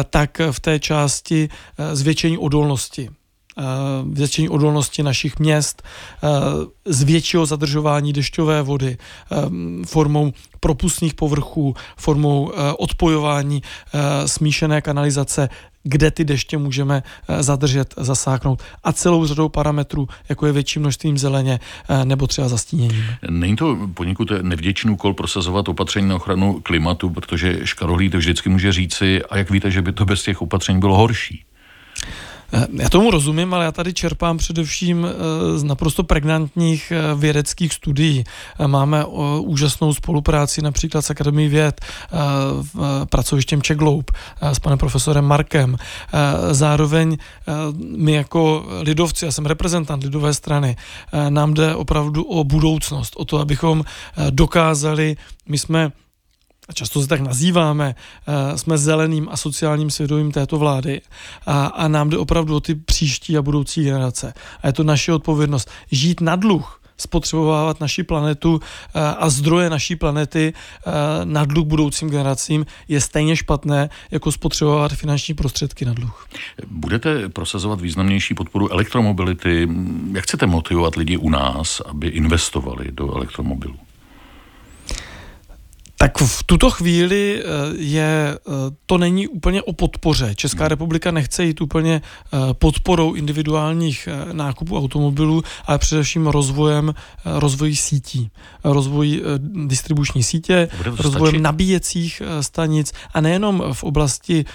tak 0.09 0.41
v 0.51 0.59
té 0.59 0.79
části 0.79 1.49
zvětšení 1.93 2.37
odolnosti 2.37 3.09
zvětšení 4.13 4.49
odolnosti 4.49 5.03
našich 5.03 5.39
měst, 5.39 5.83
z 6.85 7.03
většího 7.03 7.45
zadržování 7.45 8.13
dešťové 8.13 8.61
vody 8.61 8.97
formou 9.85 10.33
propustných 10.59 11.13
povrchů, 11.13 11.75
formou 11.97 12.51
odpojování 12.77 13.61
smíšené 14.25 14.81
kanalizace, 14.81 15.49
kde 15.83 16.11
ty 16.11 16.25
deště 16.25 16.57
můžeme 16.57 17.03
zadržet, 17.39 17.93
zasáhnout 17.97 18.63
a 18.83 18.93
celou 18.93 19.25
řadou 19.25 19.49
parametrů, 19.49 20.07
jako 20.29 20.45
je 20.45 20.51
větší 20.51 20.79
množstvím 20.79 21.17
zeleně 21.17 21.59
nebo 22.03 22.27
třeba 22.27 22.47
zastíněním. 22.47 23.03
Není 23.29 23.55
to 23.55 23.77
poněkud 23.93 24.31
nevděčný 24.41 24.91
úkol 24.91 25.13
prosazovat 25.13 25.69
opatření 25.69 26.07
na 26.07 26.15
ochranu 26.15 26.59
klimatu, 26.63 27.09
protože 27.09 27.59
škarohlíd 27.63 28.15
vždycky 28.15 28.49
může 28.49 28.71
říci, 28.71 29.23
a 29.23 29.37
jak 29.37 29.49
víte, 29.49 29.71
že 29.71 29.81
by 29.81 29.91
to 29.91 30.05
bez 30.05 30.23
těch 30.23 30.41
opatření 30.41 30.79
bylo 30.79 30.97
horší? 30.97 31.43
Eh, 32.53 32.67
já 32.73 32.89
tomu 32.89 33.11
rozumím, 33.11 33.53
ale 33.53 33.65
já 33.65 33.71
tady 33.71 33.93
čerpám 33.93 34.37
především 34.37 35.05
eh, 35.05 35.57
z 35.57 35.63
naprosto 35.63 36.03
pregnantních 36.03 36.91
eh, 36.91 37.15
vědeckých 37.15 37.73
studií. 37.73 38.23
Máme 38.67 39.05
úžasnou 39.39 39.93
spolupráci 39.93 40.61
například 40.61 41.01
s 41.01 41.09
Akademií 41.09 41.47
věd, 41.47 41.81
pracovištěm 43.09 43.61
Čegloub, 43.61 44.11
s 44.41 44.59
panem 44.59 44.77
profesorem 44.77 45.25
Markem. 45.25 45.77
Zároveň 46.51 47.17
my 47.97 48.11
jako 48.11 48.65
lidovci, 48.81 49.25
já 49.25 49.31
jsem 49.31 49.45
reprezentant 49.45 50.03
lidové 50.03 50.33
strany, 50.33 50.75
nám 51.29 51.53
jde 51.53 51.75
opravdu 51.75 52.23
o 52.23 52.43
budoucnost, 52.43 53.13
o 53.17 53.25
to, 53.25 53.39
abychom 53.39 53.83
dokázali, 54.29 55.17
my 55.49 55.57
jsme 55.57 55.91
a 56.69 56.73
často 56.73 57.01
se 57.01 57.07
tak 57.07 57.21
nazýváme, 57.21 57.95
eh, 58.27 58.57
jsme 58.57 58.77
zeleným 58.77 59.27
a 59.31 59.37
sociálním 59.37 59.89
svědomím 59.89 60.31
této 60.31 60.57
vlády 60.57 61.01
a, 61.45 61.65
a 61.65 61.87
nám 61.87 62.09
jde 62.09 62.17
opravdu 62.17 62.55
o 62.55 62.59
ty 62.59 62.75
příští 62.75 63.37
a 63.37 63.41
budoucí 63.41 63.83
generace. 63.83 64.33
A 64.61 64.67
je 64.67 64.73
to 64.73 64.83
naše 64.83 65.13
odpovědnost 65.13 65.69
žít 65.91 66.21
na 66.21 66.35
dluh, 66.35 66.81
spotřebovávat 66.97 67.79
naši 67.79 68.03
planetu 68.03 68.59
eh, 68.59 68.99
a 69.01 69.29
zdroje 69.29 69.69
naší 69.69 69.95
planety 69.95 70.53
eh, 70.53 70.91
na 71.23 71.45
dluh 71.45 71.65
budoucím 71.65 72.09
generacím 72.09 72.65
je 72.87 73.01
stejně 73.01 73.35
špatné, 73.35 73.89
jako 74.11 74.31
spotřebovávat 74.31 74.93
finanční 74.93 75.33
prostředky 75.33 75.85
na 75.85 75.93
dluh. 75.93 76.27
Budete 76.67 77.29
prosazovat 77.29 77.81
významnější 77.81 78.33
podporu 78.33 78.71
elektromobility? 78.71 79.69
Jak 80.13 80.23
chcete 80.23 80.45
motivovat 80.45 80.95
lidi 80.95 81.17
u 81.17 81.29
nás, 81.29 81.81
aby 81.85 82.07
investovali 82.07 82.91
do 82.91 83.15
elektromobilů? 83.15 83.86
Tak 85.99 86.17
v 86.17 86.43
tuto 86.43 86.69
chvíli 86.69 87.41
eh, 87.41 87.45
je, 87.77 88.37
eh, 88.37 88.51
to 88.85 88.97
není 88.97 89.27
úplně 89.27 89.61
o 89.61 89.73
podpoře. 89.73 90.35
Česká 90.35 90.63
hmm. 90.63 90.69
republika 90.69 91.11
nechce 91.11 91.45
jít 91.45 91.61
úplně 91.61 92.01
eh, 92.01 92.37
podporou 92.53 93.13
individuálních 93.13 94.09
nákupů 94.31 94.77
automobilů, 94.77 95.43
ale 95.65 95.77
především 95.77 96.27
rozvojem 96.27 96.93
rozvojí 97.25 97.75
sítí, 97.75 98.31
rozvojí 98.63 99.21
distribuční 99.65 100.23
sítě, 100.23 100.69
rozvojem 100.85 101.27
stačit? 101.27 101.41
nabíjecích 101.41 102.21
stanic 102.41 102.93
a 103.13 103.21
nejenom 103.21 103.63
v 103.73 103.83
oblasti 103.83 104.45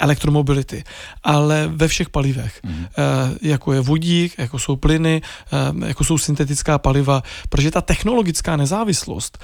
elektromobility, 0.00 0.84
ale 1.22 1.68
ve 1.72 1.88
všech 1.88 2.10
palivech, 2.10 2.60
hmm. 2.64 2.86
jako 3.42 3.72
je 3.72 3.80
vodík, 3.80 4.38
jako 4.38 4.58
jsou 4.58 4.76
plyny, 4.76 5.22
jako 5.86 6.04
jsou 6.04 6.18
syntetická 6.18 6.78
paliva, 6.78 7.22
protože 7.48 7.70
ta 7.70 7.80
technologická 7.80 8.56
nezávislost 8.56 9.38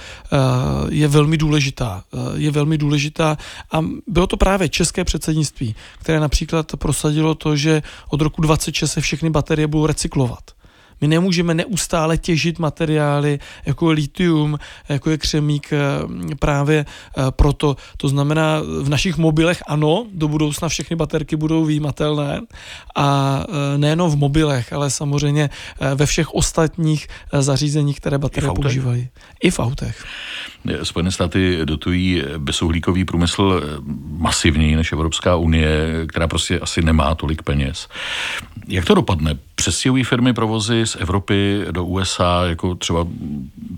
je 1.00 1.08
velmi 1.08 1.36
důležitá. 1.36 2.04
Eh, 2.14 2.16
je 2.34 2.50
velmi 2.50 2.78
důležitá 2.78 3.38
a 3.72 3.84
bylo 4.06 4.26
to 4.26 4.36
právě 4.36 4.68
české 4.68 5.04
předsednictví, 5.04 5.74
které 5.98 6.20
například 6.20 6.72
prosadilo 6.76 7.34
to, 7.34 7.56
že 7.56 7.82
od 8.08 8.20
roku 8.20 8.42
26 8.42 8.92
se 8.92 9.00
všechny 9.00 9.30
baterie 9.30 9.66
budou 9.66 9.86
recyklovat. 9.86 10.59
My 11.00 11.08
nemůžeme 11.08 11.54
neustále 11.54 12.18
těžit 12.18 12.58
materiály, 12.58 13.38
jako 13.66 13.90
je 13.90 13.94
litium, 13.94 14.58
jako 14.88 15.10
je 15.10 15.18
křemík 15.18 15.72
eh, 15.72 15.78
právě 16.38 16.84
eh, 16.84 17.22
proto. 17.30 17.76
To 17.96 18.08
znamená, 18.08 18.60
v 18.82 18.88
našich 18.88 19.16
mobilech 19.16 19.62
ano, 19.66 20.06
do 20.12 20.28
budoucna 20.28 20.68
všechny 20.68 20.96
baterky 20.96 21.36
budou 21.36 21.64
výjimatelné 21.64 22.40
a 22.96 23.40
eh, 23.48 23.78
nejenom 23.78 24.10
v 24.10 24.16
mobilech, 24.16 24.72
ale 24.72 24.90
samozřejmě 24.90 25.50
ve 25.94 26.06
všech 26.06 26.34
ostatních 26.34 27.08
zařízeních, 27.32 27.96
které 27.96 28.18
baterie 28.18 28.52
používají. 28.52 29.08
I 29.42 29.50
v 29.50 29.58
autech. 29.58 30.04
Spojené 30.82 31.10
státy 31.10 31.60
dotují 31.64 32.22
bezuhlíkový 32.38 33.04
průmysl 33.04 33.62
masivněji 34.18 34.76
než 34.76 34.92
Evropská 34.92 35.36
unie, 35.36 36.06
která 36.06 36.28
prostě 36.28 36.58
asi 36.58 36.82
nemá 36.82 37.14
tolik 37.14 37.42
peněz. 37.42 37.88
Jak 38.68 38.84
to 38.84 38.94
dopadne? 38.94 39.38
Přestěhují 39.54 40.04
firmy 40.04 40.32
provozy 40.32 40.86
z 40.90 40.96
Evropy 41.00 41.64
do 41.70 41.84
USA, 41.84 42.42
jako 42.46 42.74
třeba 42.74 43.06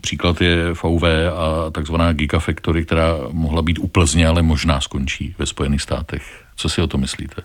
příklad 0.01 0.41
je 0.41 0.75
VW 0.75 1.05
a 1.37 1.71
takzvaná 1.71 2.13
Gigafactory, 2.13 2.85
která 2.85 3.15
mohla 3.33 3.63
být 3.63 3.79
u 3.79 3.87
Plzně, 3.87 4.27
ale 4.27 4.43
možná 4.43 4.81
skončí 4.81 5.35
ve 5.39 5.47
Spojených 5.47 5.83
státech. 5.83 6.23
Co 6.57 6.69
si 6.69 6.83
o 6.83 6.87
to 6.87 6.99
myslíte? 6.99 7.43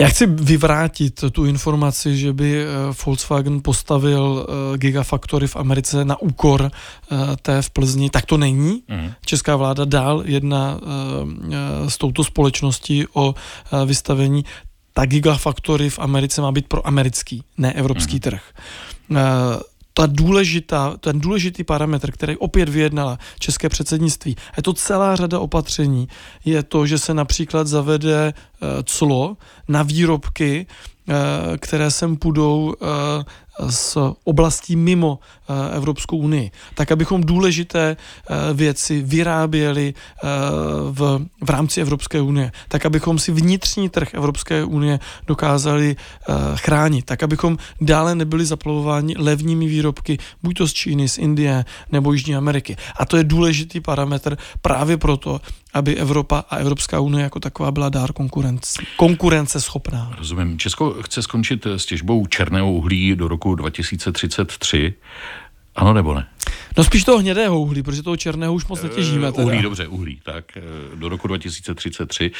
Já 0.00 0.08
chci 0.08 0.26
vyvrátit 0.26 1.24
tu 1.32 1.44
informaci, 1.44 2.16
že 2.16 2.32
by 2.32 2.62
eh, 2.62 2.66
Volkswagen 3.06 3.62
postavil 3.62 4.46
eh, 4.74 4.78
Gigafactory 4.78 5.46
v 5.46 5.56
Americe 5.56 6.04
na 6.04 6.20
úkor 6.20 6.70
eh, 6.70 7.16
té 7.42 7.62
v 7.62 7.70
Plzni. 7.70 8.10
Tak 8.10 8.26
to 8.26 8.36
není. 8.36 8.82
Mm. 8.88 9.12
Česká 9.24 9.56
vláda 9.56 9.84
dál 9.84 10.22
jedna 10.24 10.80
s 11.88 11.98
touto 11.98 12.24
společností 12.24 13.06
o 13.12 13.34
vystavení 13.86 14.44
ta 14.98 15.06
Gigafactory 15.06 15.90
v 15.90 15.98
Americe 15.98 16.42
má 16.42 16.52
být 16.52 16.66
pro 16.68 16.86
americký, 16.86 17.42
ne 17.58 17.72
evropský 17.72 18.14
mm. 18.14 18.20
trh. 18.20 18.42
Uh, 19.10 19.16
ta 19.94 20.06
důležitá, 20.06 20.96
ten 21.00 21.20
důležitý 21.20 21.64
parametr, 21.64 22.10
který 22.10 22.36
opět 22.36 22.68
vyjednala 22.68 23.18
české 23.38 23.68
předsednictví, 23.68 24.36
je 24.56 24.62
to 24.62 24.72
celá 24.72 25.16
řada 25.16 25.38
opatření, 25.38 26.08
je 26.44 26.62
to, 26.62 26.86
že 26.86 26.98
se 26.98 27.14
například 27.14 27.66
zavede 27.66 28.32
uh, 28.34 28.68
clo 28.84 29.36
na 29.68 29.82
výrobky, 29.82 30.66
uh, 30.66 31.14
které 31.56 31.90
sem 31.90 32.16
půjdou 32.16 32.74
z 33.66 33.96
oblastí 34.24 34.76
mimo 34.76 35.18
eh, 35.18 35.76
Evropskou 35.76 36.16
unii, 36.16 36.50
tak 36.74 36.92
abychom 36.92 37.20
důležité 37.20 37.96
eh, 37.96 38.54
věci 38.54 39.02
vyráběli 39.02 39.94
eh, 39.94 40.26
v, 40.90 41.26
v 41.44 41.50
rámci 41.50 41.80
Evropské 41.80 42.20
unie, 42.20 42.52
tak 42.68 42.86
abychom 42.86 43.18
si 43.18 43.32
vnitřní 43.32 43.88
trh 43.88 44.14
Evropské 44.14 44.64
unie 44.64 45.00
dokázali 45.26 45.96
chránit, 46.54 47.04
tak 47.04 47.22
abychom 47.22 47.58
dále 47.80 48.14
nebyli 48.14 48.46
zaplavováni 48.46 49.14
levními 49.18 49.66
výrobky, 49.66 50.18
buď 50.42 50.56
to 50.56 50.68
z 50.68 50.72
Číny, 50.72 51.08
z 51.08 51.18
Indie 51.18 51.64
nebo 51.92 52.12
Jižní 52.12 52.36
Ameriky. 52.36 52.76
A 52.96 53.04
to 53.04 53.16
je 53.16 53.24
důležitý 53.24 53.80
parametr 53.80 54.38
právě 54.62 54.96
proto, 54.96 55.40
aby 55.74 55.96
Evropa 55.96 56.44
a 56.50 56.56
Evropská 56.56 57.00
unie 57.00 57.22
jako 57.22 57.40
taková 57.40 57.70
byla 57.70 57.88
dár 57.88 58.12
konkurence, 58.12 58.82
konkurenceschopná. 58.96 60.14
Rozumím. 60.18 60.58
Česko 60.58 61.02
chce 61.02 61.22
skončit 61.22 61.66
s 61.66 61.86
těžbou 61.86 62.26
černého 62.26 62.72
uhlí 62.72 63.16
do 63.16 63.28
roku 63.28 63.48
roku 63.48 63.54
2033. 63.54 64.94
Ano 65.76 65.92
nebo 65.92 66.14
ne? 66.14 66.26
No 66.76 66.84
spíš 66.84 67.04
toho 67.04 67.18
hnědého 67.18 67.60
uhlí, 67.60 67.82
protože 67.82 68.02
toho 68.02 68.16
černého 68.16 68.54
už 68.54 68.66
moc 68.66 68.82
netěžíme. 68.82 69.32
Teda. 69.32 69.44
Uhlí, 69.44 69.62
dobře, 69.62 69.86
uhlí. 69.86 70.20
Tak 70.22 70.56
eh, 70.56 70.62
do 70.94 71.08
roku 71.08 71.28
2033. 71.28 72.30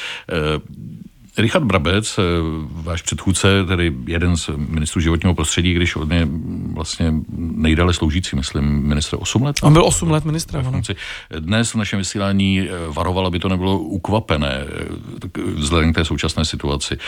Richard 1.38 1.64
Brabec, 1.64 2.18
eh, 2.18 2.22
váš 2.70 3.02
předchůdce, 3.02 3.64
tedy 3.64 3.94
jeden 4.06 4.36
z 4.36 4.50
ministrů 4.56 5.00
životního 5.00 5.34
prostředí, 5.34 5.74
když 5.74 5.96
on 5.96 6.12
je 6.12 6.28
vlastně 6.72 7.14
nejdále 7.38 7.94
sloužící, 7.94 8.36
myslím, 8.36 8.64
ministr 8.64 9.16
8 9.20 9.42
let. 9.42 9.56
On 9.62 9.72
byl 9.72 9.84
8 9.84 10.10
let 10.10 10.24
ministr. 10.24 10.64
Dnes 11.38 11.70
v 11.70 11.74
našem 11.74 11.98
vysílání 11.98 12.60
eh, 12.60 12.68
varoval, 12.88 13.26
aby 13.26 13.38
to 13.38 13.48
nebylo 13.48 13.78
ukvapené 13.78 14.64
eh, 14.64 15.40
vzhledem 15.54 15.92
k 15.92 15.94
té 15.94 16.04
současné 16.04 16.44
situaci. 16.44 16.98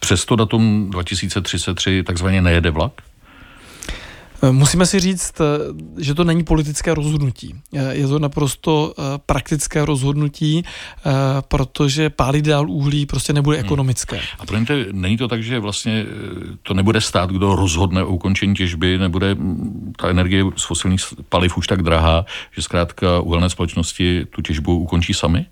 Přesto 0.00 0.36
datum 0.36 0.90
2033 0.90 2.02
takzvaně 2.02 2.42
nejede 2.42 2.70
vlak? 2.70 2.92
Musíme 4.50 4.86
si 4.86 5.00
říct, 5.00 5.40
eh, 5.40 6.02
že 6.02 6.14
to 6.14 6.24
není 6.24 6.44
politické 6.44 6.94
rozhodnutí. 6.94 7.54
Eh, 7.74 7.94
je 7.94 8.08
to 8.08 8.18
naprosto 8.18 8.94
eh, 8.98 9.02
praktické 9.26 9.84
rozhodnutí, 9.84 10.64
protože 11.48 12.10
pálit 12.10 12.44
dál 12.44 12.70
uhlí 12.70 13.06
prostě 13.06 13.32
nebude 13.32 13.56
hmm. 13.56 13.66
ekonomické. 13.66 14.16
Hmm. 14.16 14.24
A 14.38 14.46
promiňte, 14.46 14.86
není 14.92 15.16
to 15.16 15.28
tak, 15.28 15.42
že 15.42 15.58
vlastně 15.58 16.06
to 16.62 16.74
nebude 16.74 17.00
stát, 17.00 17.30
kdo 17.30 17.56
rozhodne 17.56 18.04
o 18.04 18.14
ukončení 18.14 18.54
těžby, 18.54 18.98
nebude 18.98 19.34
mm, 19.34 19.92
ta 19.98 20.08
energie 20.08 20.44
z 20.56 20.64
fosilních 20.64 21.00
paliv 21.28 21.56
už 21.56 21.66
tak 21.66 21.82
drahá, 21.82 22.24
že 22.56 22.62
zkrátka 22.62 23.20
uhelné 23.20 23.50
společnosti 23.50 24.26
tu 24.30 24.42
těžbu 24.42 24.78
ukončí 24.78 25.14
sami? 25.14 25.46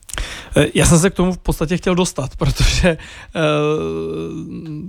Já 0.74 0.86
jsem 0.86 0.98
se 0.98 1.10
k 1.10 1.14
tomu 1.14 1.32
v 1.32 1.38
podstatě 1.38 1.76
chtěl 1.76 1.94
dostat, 1.94 2.36
protože 2.36 2.96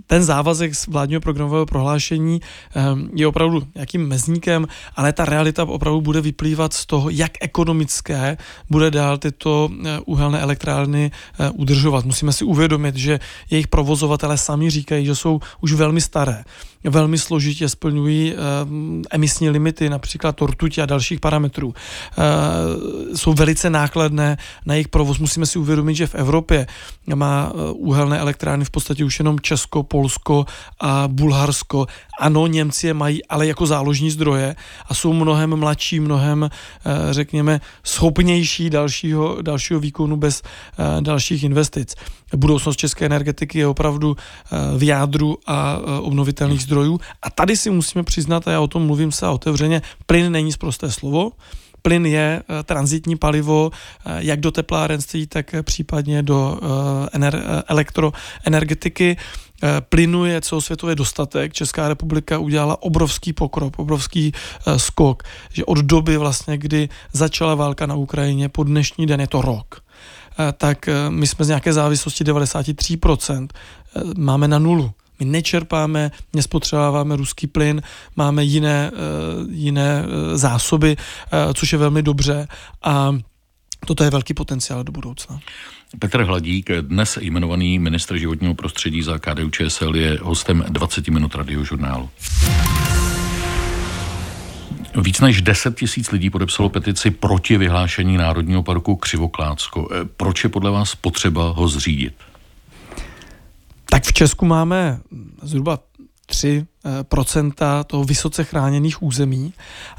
ten 0.08 0.24
závazek 0.24 0.76
z 0.76 0.88
vládního 0.88 1.22
programového 1.22 1.66
prohlášení 1.66 2.42
je 3.16 3.28
opravdu 3.28 3.64
nějakým 3.92 4.08
mezníkem, 4.08 4.68
ale 4.96 5.14
ta 5.14 5.26
realita 5.26 5.64
opravdu 5.64 6.02
bude 6.02 6.22
vyplývat 6.22 6.74
z 6.74 6.86
toho, 6.86 7.10
jak 7.10 7.32
ekonomické 7.42 8.38
bude 8.70 8.92
dál 8.92 9.18
tyto 9.18 9.70
eh, 9.70 10.00
uhelné 10.06 10.40
elektrárny 10.40 11.12
eh, 11.12 11.50
udržovat. 11.50 12.06
Musíme 12.06 12.34
si 12.34 12.46
uvědomit, 12.46 12.96
že 12.96 13.20
jejich 13.50 13.68
provozovatele 13.68 14.38
sami 14.38 14.70
říkají, 14.70 15.06
že 15.06 15.16
jsou 15.16 15.40
už 15.62 15.74
velmi 15.74 16.02
staré 16.02 16.44
velmi 16.84 17.18
složitě 17.18 17.70
splňují 17.70 18.34
emisní 19.12 19.50
limity, 19.50 19.90
například 19.90 20.42
rtuti 20.42 20.82
a 20.82 20.86
dalších 20.86 21.20
parametrů. 21.20 21.74
Jsou 23.16 23.34
velice 23.34 23.70
nákladné 23.70 24.38
na 24.66 24.74
jejich 24.74 24.88
provoz. 24.88 25.20
Musíme 25.20 25.46
si 25.46 25.60
uvědomit, 25.60 25.96
že 25.96 26.08
v 26.08 26.16
Evropě 26.16 26.68
má 27.16 27.54
uhelné 27.74 28.20
elektrárny 28.20 28.66
v 28.66 28.70
podstatě 28.70 29.06
už 29.06 29.20
jenom 29.20 29.40
Česko, 29.40 29.84
Polsko 29.84 30.46
a 30.80 31.04
Bulharsko. 31.08 31.86
Ano, 32.20 32.48
Němci 32.48 32.88
je 32.88 32.94
mají, 32.94 33.26
ale 33.26 33.48
jako 33.48 33.66
záložní 33.66 34.12
zdroje 34.12 34.56
a 34.88 34.94
jsou 34.94 35.14
mnohem 35.14 35.56
mladší, 35.56 36.00
mnohem, 36.00 36.50
řekněme, 37.12 37.62
schopnější 37.84 38.70
dalšího, 38.70 39.42
dalšího 39.42 39.80
výkonu 39.80 40.18
bez 40.18 40.42
dalších 41.00 41.44
investic. 41.44 41.96
Budoucnost 42.36 42.78
české 42.78 43.06
energetiky 43.06 43.60
je 43.60 43.68
opravdu 43.68 44.18
v 44.78 44.84
jádru 44.84 45.38
a 45.48 45.78
obnovitelných 46.02 46.62
zdrojů 46.62 46.71
zdrojů. 46.72 47.00
A 47.22 47.28
tady 47.30 47.58
si 47.58 47.70
musíme 47.70 48.04
přiznat, 48.04 48.48
a 48.48 48.52
já 48.52 48.60
o 48.64 48.72
tom 48.72 48.88
mluvím 48.88 49.12
se 49.12 49.28
otevřeně, 49.28 49.82
plyn 50.08 50.32
není 50.32 50.52
zprosté 50.52 50.92
slovo, 50.92 51.36
Plyn 51.82 52.06
je 52.06 52.44
uh, 52.46 52.64
transitní 52.64 53.16
palivo, 53.16 53.72
uh, 53.74 54.14
jak 54.18 54.40
do 54.40 54.52
teplárenství, 54.52 55.28
tak 55.28 55.56
případně 55.62 56.24
do 56.24 56.38
uh, 56.62 56.70
ener- 57.18 57.64
elektroenergetiky. 57.68 59.18
Plynu 59.90 60.26
je 60.26 60.42
celosvětově 60.42 60.96
dostatek. 60.96 61.54
Česká 61.54 61.88
republika 61.88 62.38
udělala 62.38 62.82
obrovský 62.82 63.34
pokrok, 63.34 63.80
obrovský 63.80 64.34
skok, 64.78 65.24
že 65.54 65.66
od 65.66 65.78
doby 65.78 66.18
vlastně, 66.18 66.58
kdy 66.58 66.90
začala 67.14 67.56
válka 67.56 67.86
na 67.86 67.96
Ukrajině, 67.96 68.50
po 68.50 68.64
dnešní 68.64 69.06
den 69.06 69.22
je 69.22 69.28
to 69.28 69.42
rok, 69.42 69.86
tak 70.58 70.90
my 71.10 71.28
jsme 71.28 71.46
z 71.46 71.48
nějaké 71.48 71.74
závislosti 71.74 72.24
93%, 72.24 73.48
máme 74.18 74.48
na 74.48 74.60
nulu. 74.60 74.92
My 75.22 75.26
nečerpáme, 75.26 76.12
nespotřebováváme 76.34 77.16
ruský 77.16 77.48
plyn, 77.48 77.82
máme 78.16 78.44
jiné, 78.44 78.92
eh, 78.94 78.98
jiné 79.52 80.04
eh, 80.04 80.38
zásoby, 80.38 80.98
eh, 80.98 81.54
což 81.54 81.72
je 81.72 81.78
velmi 81.78 82.04
dobře 82.04 82.48
a 82.84 83.16
toto 83.86 84.04
je 84.04 84.10
velký 84.10 84.34
potenciál 84.34 84.84
do 84.84 84.92
budoucna. 84.92 85.40
Petr 86.00 86.24
Hladík, 86.24 86.70
dnes 86.82 87.18
jmenovaný 87.22 87.80
ministr 87.80 88.18
životního 88.18 88.54
prostředí 88.54 89.02
za 89.02 89.20
KDU 89.20 89.50
ČSL, 89.50 89.96
je 89.96 90.20
hostem 90.22 90.66
20 90.70 91.08
minut 91.08 91.36
radiožurnálu. 91.36 92.10
Víc 95.02 95.20
než 95.20 95.42
10 95.42 95.76
tisíc 95.76 96.12
lidí 96.12 96.30
podepsalo 96.30 96.70
petici 96.70 97.12
proti 97.12 97.58
vyhlášení 97.58 98.18
Národního 98.18 98.64
parku 98.64 98.96
Křivoklácko. 98.96 99.90
Proč 100.18 100.44
je 100.44 100.50
podle 100.50 100.72
vás 100.72 100.96
potřeba 100.96 101.50
ho 101.50 101.68
zřídit? 101.68 102.14
Tak 103.92 104.04
v 104.04 104.14
Česku 104.14 104.46
máme 104.46 105.00
zhruba 105.42 105.80
3 106.26 106.66
procenta 107.04 107.84
toho 107.84 108.04
vysoce 108.04 108.44
chráněných 108.44 109.04
území 109.04 109.54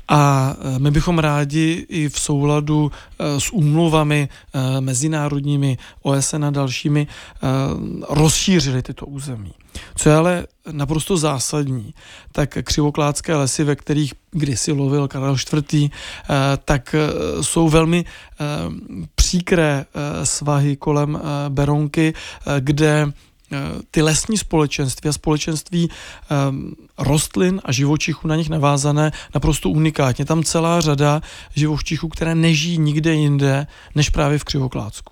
a 0.08 0.54
e, 0.60 0.78
my 0.78 0.90
bychom 0.90 1.18
rádi 1.18 1.86
i 1.88 2.08
v 2.08 2.20
souladu 2.20 2.92
e, 3.18 3.40
s 3.40 3.52
úmluvami 3.52 4.28
mezinárodními 4.80 5.78
OSN 6.02 6.44
a 6.44 6.50
dalšími 6.50 7.06
rozšířili 8.08 8.82
tyto 8.82 9.06
území. 9.06 9.52
Co 9.96 10.08
je 10.08 10.14
ale 10.14 10.46
naprosto 10.72 11.16
zásadní, 11.16 11.94
tak 12.32 12.58
křivokládské 12.62 13.36
lesy, 13.36 13.64
ve 13.64 13.76
kterých 13.76 14.14
kdysi 14.30 14.72
lovil 14.72 15.08
Karel 15.08 15.36
IV., 15.36 15.90
tak 16.64 16.94
jsou 17.40 17.68
velmi 17.68 18.04
příkré 19.14 19.84
svahy 20.24 20.76
kolem 20.76 21.20
Beronky, 21.48 22.14
kde 22.60 23.12
ty 23.90 24.02
lesní 24.02 24.38
společenství 24.38 25.08
a 25.08 25.12
společenství 25.12 25.88
um, 26.48 26.74
rostlin 26.98 27.60
a 27.64 27.72
živočichů 27.72 28.28
na 28.28 28.36
nich 28.36 28.48
navázané 28.48 29.12
naprosto 29.34 29.70
unikátně. 29.70 30.24
Tam 30.24 30.42
celá 30.42 30.80
řada 30.80 31.20
živočichů, 31.54 32.08
které 32.08 32.34
nežijí 32.34 32.78
nikde 32.78 33.14
jinde, 33.14 33.66
než 33.94 34.10
právě 34.10 34.38
v 34.38 34.44
Křivoklácku. 34.44 35.11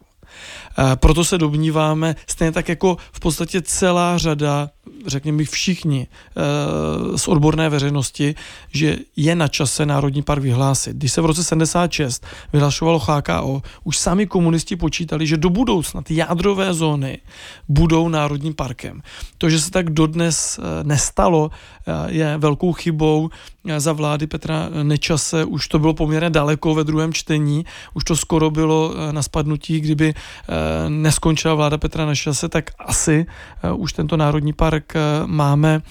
Eh, 0.78 0.96
proto 0.96 1.24
se 1.24 1.38
domníváme, 1.38 2.16
stejně 2.26 2.52
tak 2.52 2.68
jako 2.68 2.96
v 3.12 3.20
podstatě 3.20 3.62
celá 3.62 4.18
řada, 4.18 4.70
řekněme 5.06 5.44
všichni 5.44 6.06
eh, 6.06 7.18
z 7.18 7.28
odborné 7.28 7.68
veřejnosti, 7.68 8.34
že 8.72 8.96
je 9.16 9.34
na 9.34 9.48
čase 9.48 9.86
Národní 9.86 10.22
park 10.22 10.42
vyhlásit. 10.42 10.96
Když 10.96 11.12
se 11.12 11.20
v 11.20 11.26
roce 11.26 11.44
76 11.44 12.26
vyhlašovalo 12.52 12.98
HKO, 12.98 13.62
už 13.84 13.98
sami 13.98 14.26
komunisti 14.26 14.76
počítali, 14.76 15.26
že 15.26 15.36
do 15.36 15.50
budoucna 15.50 16.02
ty 16.02 16.16
jádrové 16.16 16.74
zóny 16.74 17.18
budou 17.68 18.08
Národním 18.08 18.54
parkem. 18.54 19.02
To, 19.38 19.50
že 19.50 19.60
se 19.60 19.70
tak 19.70 19.90
dodnes 19.90 20.58
eh, 20.58 20.84
nestalo, 20.84 21.50
je 22.06 22.38
velkou 22.38 22.72
chybou 22.72 23.30
za 23.78 23.92
vlády 23.92 24.26
Petra 24.26 24.68
Nečase. 24.82 25.44
Už 25.44 25.68
to 25.68 25.78
bylo 25.78 25.94
poměrně 25.94 26.30
daleko 26.30 26.74
ve 26.74 26.84
druhém 26.84 27.12
čtení, 27.12 27.64
už 27.94 28.04
to 28.04 28.16
skoro 28.16 28.50
bylo 28.50 28.94
na 29.10 29.22
spadnutí, 29.22 29.80
kdyby 29.80 30.14
neskončila 30.88 31.54
vláda 31.54 31.78
Petra 31.78 32.06
Nečase, 32.06 32.48
tak 32.48 32.70
asi 32.78 33.26
eh, 33.62 33.72
už 33.72 33.92
tento 33.92 34.16
národní 34.16 34.52
park 34.52 34.96
eh, 34.96 35.00
máme. 35.26 35.82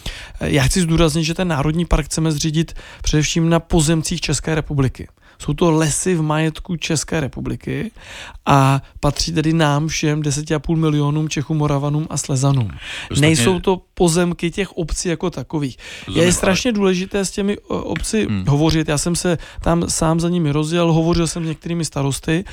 Já 0.41 0.63
chci 0.63 0.81
zdůraznit, 0.81 1.23
že 1.23 1.33
ten 1.33 1.47
národní 1.47 1.85
park 1.85 2.05
chceme 2.05 2.31
zřídit 2.31 2.73
především 3.01 3.49
na 3.49 3.59
pozemcích 3.59 4.21
České 4.21 4.55
republiky. 4.55 5.07
Jsou 5.41 5.53
to 5.53 5.71
lesy 5.71 6.15
v 6.15 6.21
majetku 6.21 6.75
České 6.75 7.19
republiky 7.19 7.91
a 8.45 8.81
patří 8.99 9.31
tedy 9.31 9.53
nám 9.53 9.87
všem 9.87 10.21
10,5 10.21 10.75
milionům 10.75 11.29
Čechům, 11.29 11.57
Moravanům 11.57 12.07
a 12.09 12.17
Slezanům. 12.17 12.71
Ostatně... 13.11 13.21
Nejsou 13.21 13.59
to 13.59 13.81
pozemky 13.93 14.51
těch 14.51 14.71
obcí 14.77 15.09
jako 15.09 15.29
takových. 15.29 15.77
Rozumím, 16.07 16.27
je 16.27 16.33
strašně 16.33 16.69
ale... 16.69 16.75
důležité 16.75 17.25
s 17.25 17.31
těmi 17.31 17.57
obci 17.67 18.25
hmm. 18.25 18.45
hovořit. 18.47 18.89
Já 18.89 18.97
jsem 18.97 19.15
se 19.15 19.37
tam 19.61 19.89
sám 19.89 20.19
za 20.19 20.29
nimi 20.29 20.51
rozjel, 20.51 20.93
hovořil 20.93 21.27
jsem 21.27 21.45
s 21.45 21.47
některými 21.47 21.85
starosty 21.85 22.43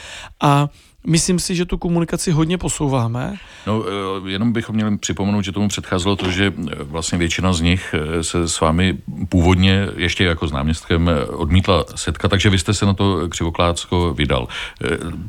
a 0.40 0.68
Myslím 1.06 1.38
si, 1.38 1.54
že 1.54 1.64
tu 1.64 1.78
komunikaci 1.78 2.30
hodně 2.30 2.58
posouváme. 2.58 3.36
No, 3.66 3.84
eh, 4.26 4.30
jenom 4.30 4.52
bychom 4.52 4.74
měli 4.74 4.98
připomenout, 4.98 5.42
že 5.42 5.52
tomu 5.52 5.68
předcházelo 5.68 6.16
to, 6.16 6.30
že 6.30 6.52
eh, 6.58 6.74
vlastně 6.82 7.18
většina 7.18 7.52
z 7.52 7.60
nich 7.60 7.94
eh, 7.94 8.24
se 8.24 8.48
s 8.48 8.60
vámi 8.60 8.98
původně 9.28 9.88
ještě 9.96 10.24
jako 10.24 10.48
s 10.48 10.52
náměstkem 10.52 11.10
odmítla 11.28 11.84
setkat, 11.94 12.28
takže 12.28 12.50
vy 12.50 12.58
jste 12.58 12.74
se 12.74 12.86
na 12.86 12.94
to 12.94 13.28
Křivoklácko 13.28 14.14
vydal. 14.14 14.48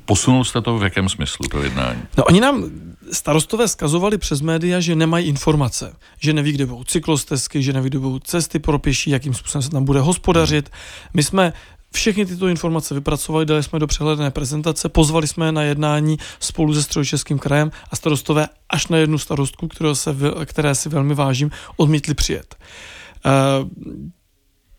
Posunul 0.05 0.43
jste 0.43 0.61
to 0.61 0.77
v 0.77 0.83
jakém 0.83 1.09
smyslu, 1.09 1.47
to 1.47 1.63
jednání? 1.63 2.01
No, 2.17 2.23
oni 2.23 2.41
nám 2.41 2.63
starostové 3.11 3.67
skazovali 3.67 4.17
přes 4.17 4.41
média, 4.41 4.79
že 4.79 4.95
nemají 4.95 5.27
informace, 5.27 5.95
že 6.19 6.33
neví, 6.33 6.51
kde 6.51 6.65
budou 6.65 6.83
cyklostezky, 6.83 7.63
že 7.63 7.73
neví, 7.73 7.89
kde 7.89 7.99
budou 7.99 8.19
cesty 8.19 8.59
pro 8.59 8.79
pěší, 8.79 9.09
jakým 9.09 9.33
způsobem 9.33 9.61
se 9.61 9.69
tam 9.69 9.85
bude 9.85 9.99
hospodařit. 9.99 10.69
My 11.13 11.23
jsme 11.23 11.53
všechny 11.93 12.25
tyto 12.25 12.47
informace 12.47 12.93
vypracovali, 12.93 13.45
dali 13.45 13.63
jsme 13.63 13.79
do 13.79 13.87
přehledné 13.87 14.31
prezentace, 14.31 14.89
pozvali 14.89 15.27
jsme 15.27 15.45
je 15.45 15.51
na 15.51 15.61
jednání 15.63 16.17
spolu 16.39 16.73
se 16.73 16.83
středočeským 16.83 17.39
krajem 17.39 17.71
a 17.91 17.95
starostové 17.95 18.47
až 18.69 18.87
na 18.87 18.97
jednu 18.97 19.17
starostku, 19.17 19.67
které, 19.67 19.95
se, 19.95 20.15
které 20.45 20.75
si 20.75 20.89
velmi 20.89 21.13
vážím, 21.13 21.51
odmítli 21.77 22.13
přijet. 22.13 22.55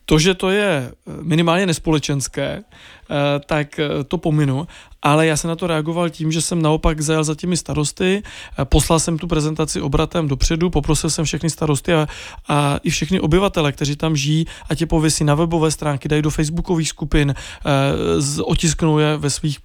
To, 0.08 0.18
že 0.18 0.34
to 0.34 0.50
je 0.50 0.92
minimálně 1.22 1.66
nespolečenské, 1.66 2.64
tak 3.46 3.80
to 4.08 4.18
pominu, 4.18 4.66
ale 5.02 5.26
já 5.26 5.36
jsem 5.36 5.48
na 5.48 5.56
to 5.56 5.66
reagoval 5.66 6.10
tím, 6.10 6.32
že 6.32 6.42
jsem 6.42 6.62
naopak 6.62 7.00
zajel 7.00 7.24
za 7.24 7.34
těmi 7.34 7.56
starosty, 7.56 8.22
poslal 8.64 9.00
jsem 9.00 9.18
tu 9.18 9.26
prezentaci 9.26 9.80
obratem 9.80 10.28
dopředu, 10.28 10.70
poprosil 10.70 11.10
jsem 11.10 11.24
všechny 11.24 11.50
starosty 11.50 11.94
a, 11.94 12.08
a 12.48 12.80
i 12.82 12.90
všechny 12.90 13.20
obyvatele, 13.20 13.72
kteří 13.72 13.96
tam 13.96 14.16
žijí, 14.16 14.46
a 14.70 14.74
tě 14.74 14.86
pověsí 14.86 15.24
na 15.24 15.34
webové 15.34 15.70
stránky, 15.70 16.08
dají 16.08 16.22
do 16.22 16.30
facebookových 16.30 16.88
skupin, 16.88 17.34
otisknou 18.42 18.98
je 18.98 19.16
ve 19.16 19.30
svých 19.30 19.58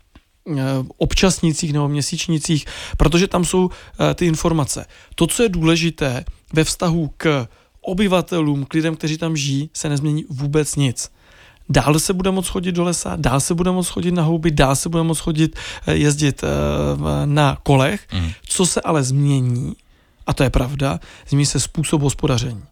občasnicích 0.97 1.73
nebo 1.73 1.87
měsíčnicích, 1.87 2.65
protože 2.97 3.27
tam 3.27 3.45
jsou 3.45 3.69
ty 4.15 4.25
informace. 4.25 4.85
To, 5.15 5.27
co 5.27 5.43
je 5.43 5.49
důležité 5.49 6.25
ve 6.53 6.63
vztahu 6.63 7.11
k 7.17 7.47
obyvatelům, 7.83 8.65
k 8.65 8.73
lidem, 8.73 8.95
kteří 8.95 9.17
tam 9.17 9.37
žijí, 9.37 9.69
se 9.73 9.89
nezmění 9.89 10.25
vůbec 10.29 10.75
nic. 10.75 11.11
Dál 11.69 11.99
se 11.99 12.13
bude 12.13 12.31
moct 12.31 12.47
chodit 12.47 12.71
do 12.71 12.83
lesa, 12.83 13.15
dál 13.15 13.39
se 13.39 13.53
bude 13.53 13.71
moct 13.71 13.87
chodit 13.89 14.11
na 14.11 14.23
houby, 14.23 14.51
dál 14.51 14.75
se 14.75 14.89
bude 14.89 15.03
moct 15.03 15.19
chodit, 15.19 15.55
eh, 15.87 15.95
jezdit 15.95 16.43
eh, 16.43 16.47
na 17.25 17.57
kolech. 17.63 18.07
Mm. 18.13 18.31
Co 18.45 18.65
se 18.65 18.81
ale 18.81 19.03
změní, 19.03 19.73
a 20.27 20.33
to 20.33 20.43
je 20.43 20.49
pravda, 20.49 20.99
změní 21.27 21.45
se 21.45 21.59
způsob 21.59 22.01
hospodaření. 22.01 22.63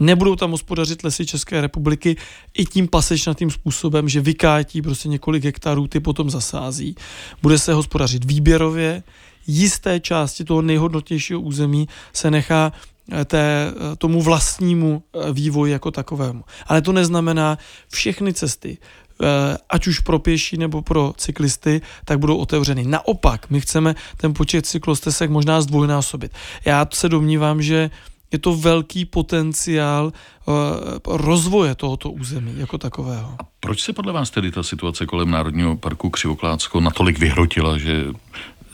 Nebudou 0.00 0.36
tam 0.36 0.50
hospodařit 0.50 1.04
lesy 1.04 1.26
České 1.26 1.60
republiky 1.60 2.16
i 2.54 2.64
tím 2.64 2.88
pasečnatým 2.88 3.50
způsobem, 3.50 4.08
že 4.08 4.20
vykátí 4.20 4.82
prostě 4.82 5.08
několik 5.08 5.44
hektarů, 5.44 5.86
ty 5.86 6.00
potom 6.00 6.30
zasází. 6.30 6.94
Bude 7.42 7.58
se 7.58 7.72
hospodařit 7.72 8.24
výběrově, 8.24 9.02
jisté 9.46 10.00
části 10.00 10.44
toho 10.44 10.62
nejhodnotnějšího 10.62 11.40
území 11.40 11.88
se 12.12 12.30
nechá 12.30 12.72
té, 13.24 13.72
eh, 13.92 13.96
tomu 13.96 14.22
vlastnímu 14.22 15.02
eh, 15.02 15.32
vývoji 15.32 15.72
jako 15.72 15.90
takovému. 15.90 16.44
Ale 16.66 16.82
to 16.82 16.92
neznamená 16.92 17.58
všechny 17.88 18.32
cesty, 18.32 18.78
ať 19.70 19.86
už 19.86 20.00
pro 20.00 20.18
pěší 20.18 20.56
nebo 20.56 20.82
pro 20.82 21.12
cyklisty, 21.16 21.80
tak 22.04 22.18
budou 22.18 22.36
otevřeny. 22.36 22.84
Naopak, 22.84 23.50
my 23.50 23.60
chceme 23.60 23.94
ten 24.16 24.34
počet 24.34 24.66
cyklostesek 24.66 25.30
možná 25.30 25.60
zdvojnásobit. 25.60 26.32
Já 26.64 26.86
se 26.92 27.08
domnívám, 27.08 27.62
že 27.62 27.90
je 28.32 28.38
to 28.38 28.56
velký 28.56 29.04
potenciál 29.04 30.12
rozvoje 31.06 31.74
tohoto 31.74 32.10
území 32.10 32.54
jako 32.56 32.78
takového. 32.78 33.36
A 33.38 33.44
proč 33.60 33.82
se 33.82 33.92
podle 33.92 34.12
vás 34.12 34.30
tedy 34.30 34.50
ta 34.50 34.62
situace 34.62 35.06
kolem 35.06 35.30
Národního 35.30 35.76
parku 35.76 36.10
Křivoklácko 36.10 36.80
natolik 36.80 37.18
vyhrotila, 37.18 37.78
že 37.78 38.04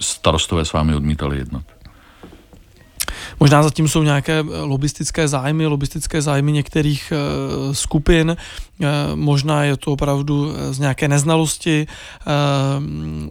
starostové 0.01 0.65
s 0.65 0.73
vámi 0.73 0.95
odmítali 0.95 1.39
jednat? 1.39 1.80
Možná 3.41 3.63
zatím 3.63 3.89
jsou 3.89 4.03
nějaké 4.03 4.39
eh, 4.39 4.61
lobistické 4.61 5.29
zájmy, 5.29 5.67
lobistické 5.67 6.23
zájmy 6.23 6.53
některých 6.53 7.13
uh, 7.13 7.73
skupin, 7.73 8.37
uh, 8.81 8.87
možná 9.15 9.65
je 9.65 9.77
to 9.77 9.93
opravdu 9.93 10.55
z 10.71 10.79
nějaké 10.79 11.09
neznalosti, 11.09 11.87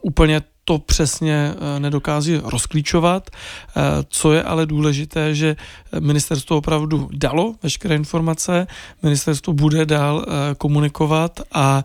úplně 0.02 0.42
to 0.70 0.80
přesně 0.80 1.54
eh, 1.54 1.80
nedokází 1.80 2.42
rozklíčovat. 2.44 3.30
Eh, 3.30 3.82
co 4.10 4.34
je 4.34 4.44
ale 4.44 4.66
důležité, 4.66 5.36
že 5.36 5.56
ministerstvo 6.00 6.58
opravdu 6.58 7.10
dalo 7.14 7.56
veškeré 7.64 7.96
informace, 7.96 8.68
ministerstvo 9.04 9.54
bude 9.54 9.86
dál 9.86 10.22
eh, 10.22 10.56
komunikovat 10.56 11.42
a 11.54 11.84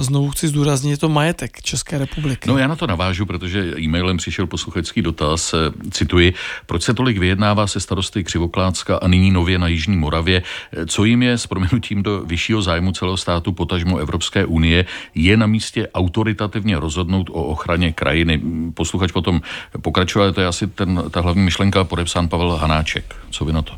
znovu 0.00 0.30
chci 0.30 0.48
zdůraznit, 0.48 0.90
je 0.90 0.96
to 0.96 1.08
majetek 1.08 1.62
České 1.62 1.98
republiky. 1.98 2.48
No 2.48 2.58
já 2.58 2.66
na 2.66 2.76
to 2.76 2.86
navážu, 2.86 3.26
protože 3.26 3.74
e-mailem 3.80 4.16
přišel 4.16 4.46
posluchačský 4.46 5.02
dotaz, 5.02 5.54
cituji, 5.90 6.34
proč 6.66 6.82
se 6.82 6.94
tolik 6.94 7.18
vyjednává 7.18 7.66
se 7.66 7.80
starosty 7.80 8.24
Křivoklácka 8.24 8.96
a 8.96 9.08
nyní 9.08 9.30
nově 9.30 9.58
na 9.58 9.68
Jižní 9.68 9.96
Moravě, 9.96 10.42
co 10.86 11.04
jim 11.04 11.22
je 11.22 11.38
s 11.38 11.46
proměnutím 11.46 12.02
do 12.02 12.22
vyššího 12.24 12.62
zájmu 12.62 12.92
celého 12.92 13.16
státu, 13.16 13.52
potažmo 13.52 13.98
Evropské 13.98 14.46
unie, 14.46 14.86
je 15.14 15.36
na 15.36 15.46
místě 15.46 15.88
autoritativně 15.94 16.80
rozhodnout 16.80 17.30
o 17.30 17.44
ochraně 17.44 17.92
kraje 17.92 18.13
krajiny. 18.14 18.38
Posluchač 18.78 19.10
potom 19.10 19.42
pokračuje, 19.82 20.30
to 20.30 20.40
je 20.40 20.46
asi 20.46 20.64
ten, 20.70 21.10
ta 21.10 21.20
hlavní 21.20 21.42
myšlenka 21.50 21.84
podepsán 21.84 22.30
Pavel 22.30 22.54
Hanáček. 22.62 23.04
Co 23.30 23.44
vy 23.44 23.52
na 23.52 23.62
to? 23.62 23.74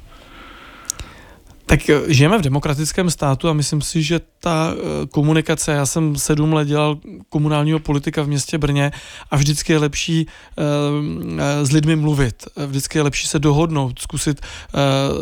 Tak 1.67 1.91
eh, 1.91 2.01
žijeme 2.07 2.39
v 2.39 2.43
demokratickém 2.43 3.11
státu 3.11 3.49
a 3.49 3.53
myslím 3.53 3.83
si, 3.83 4.03
že 4.03 4.21
ta 4.41 4.75
eh, 4.75 5.07
komunikace, 5.07 5.73
já 5.73 5.87
jsem 5.87 6.17
sedm 6.17 6.53
let 6.53 6.69
dělal 6.69 6.99
komunálního 7.29 7.79
politika 7.79 8.23
v 8.23 8.29
městě 8.29 8.59
Brně 8.59 8.93
a 9.31 9.37
vždycky 9.37 9.73
je 9.73 9.79
lepší 9.79 10.27
uh, 10.27 10.65
s 11.63 11.73
lidmi 11.73 11.97
mluvit, 11.97 12.45
vždycky 12.67 12.99
je 12.99 13.03
lepší 13.03 13.27
se 13.27 13.39
dohodnout, 13.39 13.99
zkusit 13.99 14.41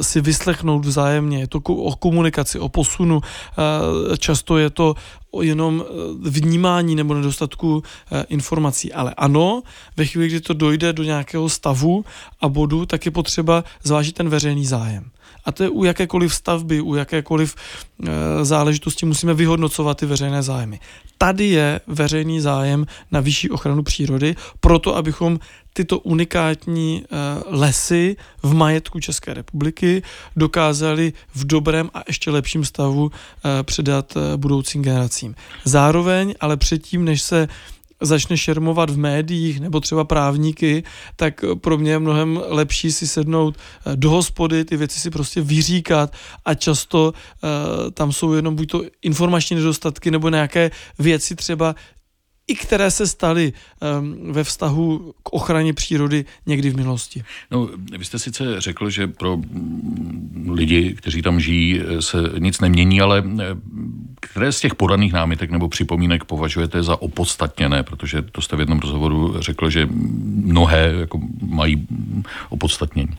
si 0.01 0.21
vyslechnout 0.21 0.85
vzájemně, 0.85 1.39
je 1.39 1.47
to 1.47 1.59
o 1.59 1.97
komunikaci, 1.97 2.59
o 2.59 2.69
posunu, 2.69 3.21
často 4.19 4.59
je 4.59 4.71
to 4.71 4.95
jenom 5.43 5.85
vnímání 6.23 6.95
nebo 6.95 7.15
nedostatku 7.15 7.83
informací. 8.29 8.93
Ale 8.93 9.15
ano, 9.17 9.63
ve 9.97 10.07
chvíli, 10.07 10.29
kdy 10.29 10.41
to 10.41 10.55
dojde 10.55 10.93
do 10.93 11.03
nějakého 11.03 11.49
stavu 11.49 12.05
a 12.41 12.49
bodu, 12.49 12.87
tak 12.87 13.07
je 13.07 13.11
potřeba 13.11 13.65
zvážit 13.83 14.15
ten 14.15 14.29
veřejný 14.29 14.67
zájem. 14.67 15.11
A 15.45 15.53
to 15.53 15.63
je 15.63 15.69
u 15.69 15.85
jakékoliv 15.85 16.35
stavby, 16.35 16.81
u 16.81 16.95
jakékoliv 16.95 17.55
e, 17.55 18.45
záležitosti 18.45 19.07
musíme 19.07 19.35
vyhodnocovat 19.35 19.99
ty 19.99 20.07
veřejné 20.07 20.43
zájmy. 20.43 20.81
Tady 21.19 21.49
je 21.49 21.81
veřejný 21.87 22.41
zájem 22.41 22.87
na 23.11 23.21
vyšší 23.21 23.51
ochranu 23.51 23.83
přírody, 23.83 24.37
proto 24.61 24.97
abychom 24.97 25.39
tyto 25.73 25.99
unikátní 25.99 27.03
e, 27.03 27.07
lesy 27.47 28.17
v 28.43 28.55
majetku 28.55 29.01
České 29.01 29.35
republiky 29.35 30.03
dokázali 30.37 31.13
v 31.35 31.47
dobrém 31.47 31.91
a 31.95 32.03
ještě 32.09 32.31
lepším 32.31 32.65
stavu 32.65 33.11
e, 33.11 33.63
předat 33.63 34.17
e, 34.17 34.37
budoucím 34.37 34.83
generacím. 34.83 35.35
Zároveň, 35.65 36.35
ale 36.41 36.57
předtím, 36.57 37.05
než 37.05 37.23
se 37.23 37.49
začne 38.01 38.37
šermovat 38.37 38.91
v 38.91 38.99
médiích 38.99 39.61
nebo 39.61 39.81
třeba 39.81 40.05
právníky, 40.05 40.83
tak 41.17 41.45
pro 41.61 41.79
mě 41.79 41.91
je 41.91 41.99
mnohem 41.99 42.41
lepší 42.49 42.93
si 42.93 43.09
sednout 43.09 43.57
eh, 43.57 43.97
do 43.97 44.11
hospody, 44.11 44.65
ty 44.65 44.77
věci 44.77 45.01
si 45.01 45.11
prostě 45.11 45.41
vyříkat 45.41 46.13
a 46.45 46.55
často 46.55 47.13
uh, 47.13 47.91
tam 47.91 48.13
jsou 48.13 48.33
jenom 48.33 48.57
buď 48.57 48.71
to 48.71 48.83
informační 49.03 49.57
nedostatky 49.57 50.11
nebo 50.11 50.29
nějaké 50.29 50.71
věci 50.99 51.37
třeba 51.37 51.75
i 52.47 52.55
které 52.55 52.91
se 52.91 53.07
staly 53.07 53.53
um, 54.01 54.33
ve 54.33 54.45
vztahu 54.45 55.15
k 55.23 55.33
ochraně 55.33 55.73
přírody 55.73 56.25
někdy 56.47 56.71
v 56.71 56.77
minulosti. 56.77 57.25
No, 57.51 57.69
vy 57.99 58.05
jste 58.05 58.19
sice 58.19 58.61
řekl, 58.61 58.91
že 58.91 59.07
pro 59.07 59.37
mm, 59.37 60.51
lidi, 60.53 60.95
kteří 60.95 61.23
tam 61.23 61.41
žijí, 61.41 61.81
se 62.01 62.19
nic 62.39 62.61
nemění, 62.61 63.01
ale 63.01 63.25
eh, 63.41 63.45
které 64.21 64.53
z 64.53 64.61
těch 64.61 64.75
podaných 64.75 65.13
námitek 65.13 65.51
nebo 65.51 65.69
připomínek 65.69 66.25
považujete 66.25 66.83
za 66.83 67.03
opodstatněné, 67.03 67.83
protože 67.83 68.23
to 68.23 68.41
jste 68.41 68.57
v 68.57 68.61
jednom 68.61 68.79
rozhovoru 68.79 69.35
řekl, 69.39 69.71
že 69.71 69.89
mnohé 70.45 70.95
jako 71.01 71.21
mají 71.41 71.87
opodstatnění. 72.49 73.11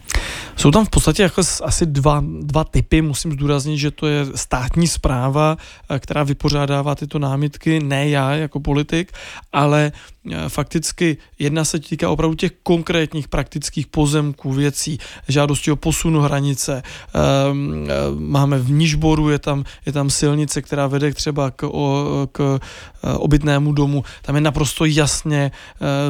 Jsou 0.55 0.71
tam 0.71 0.85
v 0.85 0.89
podstatě 0.89 1.23
jako 1.23 1.41
asi 1.63 1.85
dva, 1.85 2.23
dva 2.41 2.63
typy. 2.63 3.01
Musím 3.01 3.31
zdůraznit, 3.31 3.77
že 3.77 3.91
to 3.91 4.07
je 4.07 4.25
státní 4.35 4.87
zpráva, 4.87 5.57
eh, 5.89 5.99
která 5.99 6.23
vypořádává 6.23 6.95
tyto 6.95 7.19
námitky, 7.19 7.79
ne 7.79 8.09
já 8.09 8.31
jako 8.35 8.59
politik, 8.59 9.11
ale 9.53 9.91
Eh, 10.31 10.49
fakticky 10.49 11.17
jedna 11.39 11.65
se 11.65 11.79
týká 11.79 12.09
opravdu 12.09 12.35
těch 12.35 12.51
konkrétních 12.63 13.27
praktických 13.27 13.87
pozemků, 13.87 14.53
věcí, 14.53 14.97
žádosti 15.27 15.71
o 15.71 15.75
posunu 15.75 16.21
hranice. 16.21 16.83
Ehm, 17.13 17.87
eh, 17.89 17.93
máme 18.19 18.59
v 18.59 18.71
Nižboru, 18.71 19.29
je 19.29 19.39
tam, 19.39 19.63
je 19.85 19.91
tam 19.91 20.09
silnice, 20.09 20.61
která 20.61 20.87
vede 20.87 21.13
třeba 21.13 21.51
k, 21.51 21.63
o, 21.63 22.27
k 22.31 22.59
eh, 23.03 23.13
obytnému 23.13 23.71
domu. 23.71 24.03
Tam 24.21 24.35
je 24.35 24.41
naprosto 24.41 24.85
jasně 24.85 25.51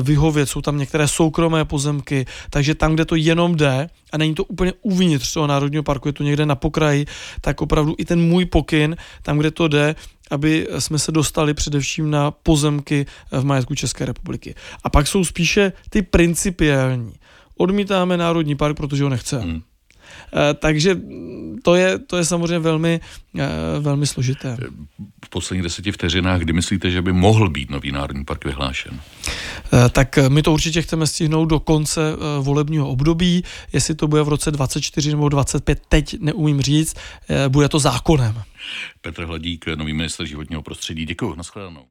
vyhovět, 0.01 0.49
jsou 0.49 0.61
tam 0.61 0.77
některé 0.77 1.07
soukromé 1.07 1.65
pozemky, 1.65 2.25
takže 2.49 2.75
tam, 2.75 2.93
kde 2.93 3.05
to 3.05 3.15
jenom 3.15 3.55
jde, 3.55 3.89
a 4.11 4.17
není 4.17 4.35
to 4.35 4.43
úplně 4.43 4.73
uvnitř 4.81 5.33
toho 5.33 5.47
národního 5.47 5.83
parku, 5.83 6.07
je 6.07 6.13
to 6.13 6.23
někde 6.23 6.45
na 6.45 6.55
pokraji, 6.55 7.05
tak 7.41 7.61
opravdu 7.61 7.95
i 7.97 8.05
ten 8.05 8.21
můj 8.21 8.45
pokyn, 8.45 8.95
tam, 9.21 9.37
kde 9.37 9.51
to 9.51 9.67
jde, 9.67 9.95
aby 10.31 10.67
jsme 10.79 10.99
se 10.99 11.11
dostali 11.11 11.53
především 11.53 12.11
na 12.11 12.31
pozemky 12.31 13.05
v 13.31 13.45
majetku 13.45 13.75
České 13.75 14.05
republiky. 14.05 14.55
A 14.83 14.89
pak 14.89 15.07
jsou 15.07 15.25
spíše 15.25 15.71
ty 15.89 16.01
principiální. 16.01 17.13
Odmítáme 17.57 18.17
Národní 18.17 18.55
park, 18.55 18.77
protože 18.77 19.03
ho 19.03 19.09
nechce. 19.09 19.39
Hmm. 19.39 19.61
Eh, 20.33 20.53
takže 20.53 20.97
to 21.63 21.75
je, 21.75 21.99
to 21.99 22.17
je 22.17 22.25
samozřejmě 22.25 22.59
velmi, 22.59 22.99
eh, 23.39 23.47
velmi 23.79 24.07
složité. 24.07 24.57
V 25.25 25.29
posledních 25.29 25.63
deseti 25.63 25.91
vteřinách, 25.91 26.39
kdy 26.39 26.53
myslíte, 26.53 26.91
že 26.91 27.01
by 27.01 27.13
mohl 27.13 27.49
být 27.49 27.69
nový 27.69 27.91
národní 27.91 28.25
park 28.25 28.45
vyhlášen? 28.45 29.01
Eh, 29.73 29.89
tak 29.89 30.19
my 30.27 30.41
to 30.41 30.53
určitě 30.53 30.81
chceme 30.81 31.07
stihnout 31.07 31.45
do 31.45 31.59
konce 31.59 32.01
volebního 32.41 32.89
období. 32.89 33.43
Jestli 33.73 33.95
to 33.95 34.07
bude 34.07 34.23
v 34.23 34.29
roce 34.29 34.51
24 34.51 35.09
nebo 35.09 35.29
25, 35.29 35.81
teď 35.89 36.17
neumím 36.19 36.61
říct. 36.61 36.95
Bude 37.47 37.69
to 37.69 37.79
zákonem. 37.79 38.41
Petr 39.01 39.25
Hladík, 39.25 39.65
nový 39.75 39.93
minister 39.93 40.25
životního 40.25 40.61
prostředí. 40.61 41.05
Děkuji. 41.05 41.35
Naschledanou. 41.35 41.83